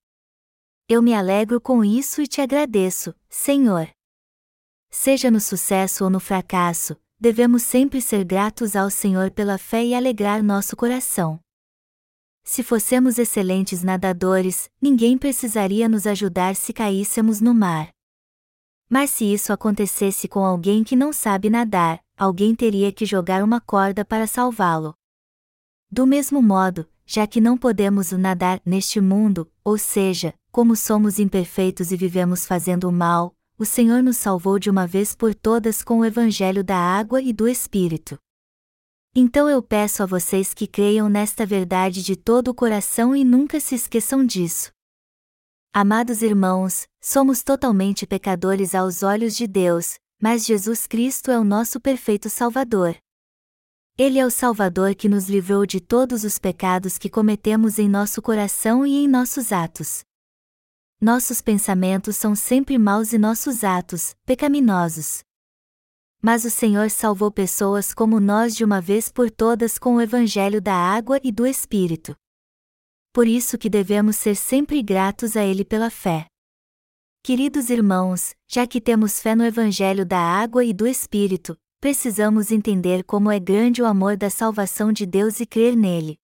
[0.87, 3.89] Eu me alegro com isso e te agradeço, Senhor.
[4.89, 9.93] Seja no sucesso ou no fracasso, devemos sempre ser gratos ao Senhor pela fé e
[9.93, 11.39] alegrar nosso coração.
[12.43, 17.89] Se fossemos excelentes nadadores, ninguém precisaria nos ajudar se caíssemos no mar.
[18.89, 23.61] Mas se isso acontecesse com alguém que não sabe nadar, alguém teria que jogar uma
[23.61, 24.95] corda para salvá-lo.
[25.91, 31.91] Do mesmo modo, já que não podemos nadar neste mundo, ou seja, como somos imperfeitos
[31.91, 35.99] e vivemos fazendo o mal, o Senhor nos salvou de uma vez por todas com
[35.99, 38.17] o Evangelho da água e do Espírito.
[39.15, 43.59] Então eu peço a vocês que creiam nesta verdade de todo o coração e nunca
[43.59, 44.71] se esqueçam disso.
[45.71, 51.79] Amados irmãos, somos totalmente pecadores aos olhos de Deus, mas Jesus Cristo é o nosso
[51.79, 52.97] perfeito Salvador.
[53.95, 58.23] Ele é o Salvador que nos livrou de todos os pecados que cometemos em nosso
[58.23, 60.01] coração e em nossos atos.
[61.03, 65.23] Nossos pensamentos são sempre maus e nossos atos, pecaminosos.
[66.21, 70.61] Mas o Senhor salvou pessoas como nós de uma vez por todas com o Evangelho
[70.61, 72.15] da água e do Espírito.
[73.11, 76.27] Por isso que devemos ser sempre gratos a Ele pela fé.
[77.23, 83.03] Queridos irmãos, já que temos fé no Evangelho da água e do Espírito, precisamos entender
[83.05, 86.19] como é grande o amor da salvação de Deus e crer nele.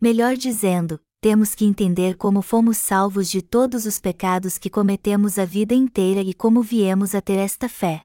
[0.00, 5.44] Melhor dizendo, temos que entender como fomos salvos de todos os pecados que cometemos a
[5.44, 8.00] vida inteira e como viemos a ter esta fé.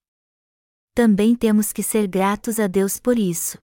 [0.96, 3.60] Também temos que ser gratos a Deus por isso.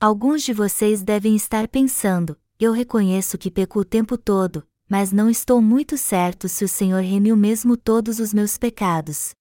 [0.00, 5.28] Alguns de vocês devem estar pensando: eu reconheço que peco o tempo todo, mas não
[5.28, 9.34] estou muito certo se o Senhor remiu mesmo todos os meus pecados.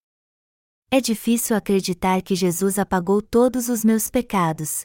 [0.92, 4.84] É difícil acreditar que Jesus apagou todos os meus pecados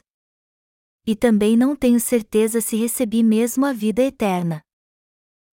[1.05, 4.61] e também não tenho certeza se recebi mesmo a vida eterna.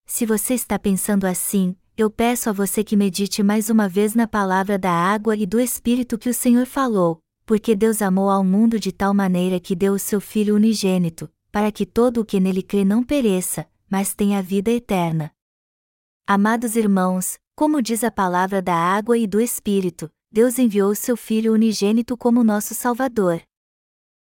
[0.05, 4.27] Se você está pensando assim, eu peço a você que medite mais uma vez na
[4.27, 8.79] palavra da água e do Espírito que o Senhor falou, porque Deus amou ao mundo
[8.79, 12.61] de tal maneira que deu o seu Filho unigênito, para que todo o que nele
[12.61, 15.31] crê não pereça, mas tenha vida eterna.
[16.27, 21.53] Amados irmãos, como diz a palavra da água e do Espírito, Deus enviou seu Filho
[21.53, 23.41] unigênito como nosso Salvador.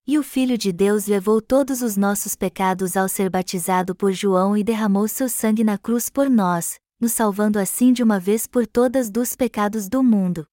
[0.08, 4.58] E o Filho de Deus levou todos os nossos pecados ao ser batizado por João
[4.58, 8.66] e derramou seu sangue na cruz por nós, nos salvando assim de uma vez por
[8.66, 10.48] todas dos pecados do mundo.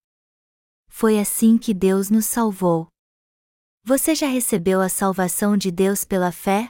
[0.87, 2.89] Foi assim que Deus nos salvou.
[3.85, 6.69] Você já recebeu a salvação de Deus pela fé?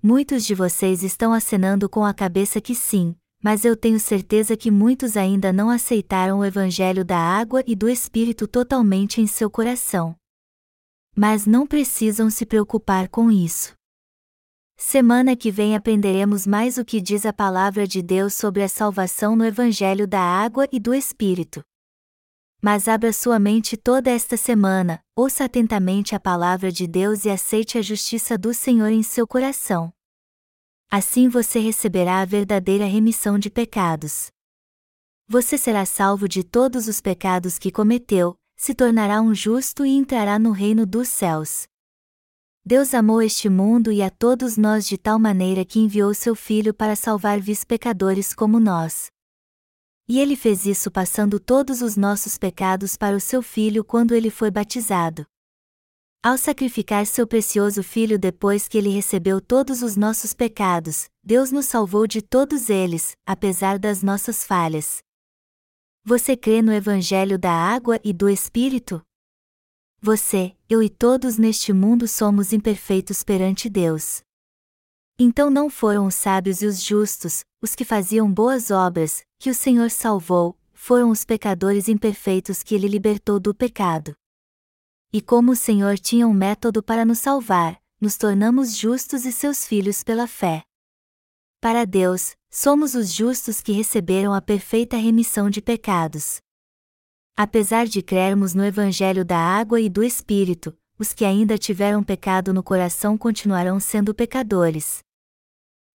[0.00, 4.70] Muitos de vocês estão acenando com a cabeça que sim, mas eu tenho certeza que
[4.70, 10.14] muitos ainda não aceitaram o Evangelho da água e do Espírito totalmente em seu coração.
[11.14, 13.74] Mas não precisam se preocupar com isso.
[14.76, 19.36] Semana que vem aprenderemos mais o que diz a palavra de Deus sobre a salvação
[19.36, 21.62] no Evangelho da água e do Espírito.
[22.60, 27.76] Mas abra sua mente toda esta semana, ouça atentamente a palavra de Deus e aceite
[27.76, 29.92] a justiça do Senhor em seu coração.
[30.90, 34.30] Assim você receberá a verdadeira remissão de pecados.
[35.26, 40.38] Você será salvo de todos os pecados que cometeu, se tornará um justo e entrará
[40.38, 41.64] no reino dos céus.
[42.64, 46.72] Deus amou este mundo e a todos nós de tal maneira que enviou seu Filho
[46.72, 49.08] para salvar vis pecadores como nós.
[50.08, 54.30] E ele fez isso passando todos os nossos pecados para o seu filho quando ele
[54.30, 55.26] foi batizado.
[56.22, 61.66] Ao sacrificar seu precioso filho depois que ele recebeu todos os nossos pecados, Deus nos
[61.66, 65.02] salvou de todos eles, apesar das nossas falhas.
[66.04, 69.00] Você crê no Evangelho da água e do Espírito?
[70.00, 74.20] Você, eu e todos neste mundo somos imperfeitos perante Deus.
[75.16, 79.54] Então não foram os sábios e os justos, os que faziam boas obras, que o
[79.54, 84.12] Senhor salvou, foram os pecadores imperfeitos que ele libertou do pecado.
[85.12, 89.64] E como o Senhor tinha um método para nos salvar, nos tornamos justos e seus
[89.64, 90.64] filhos pela fé.
[91.60, 96.38] Para Deus, somos os justos que receberam a perfeita remissão de pecados.
[97.34, 102.52] Apesar de crermos no Evangelho da água e do Espírito, os que ainda tiveram pecado
[102.52, 104.98] no coração continuarão sendo pecadores.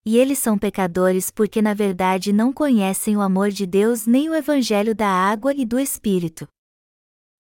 [0.04, 4.34] E eles são pecadores porque na verdade não conhecem o amor de Deus nem o
[4.34, 6.48] Evangelho da água e do Espírito.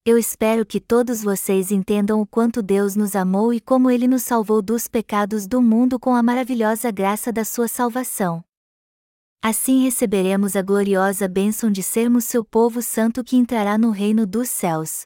[0.05, 4.22] Eu espero que todos vocês entendam o quanto Deus nos amou e como Ele nos
[4.22, 8.47] salvou dos pecados do mundo com a maravilhosa graça da Sua salvação.
[9.41, 14.49] Assim receberemos a gloriosa bênção de sermos seu povo santo que entrará no reino dos
[14.49, 15.05] céus.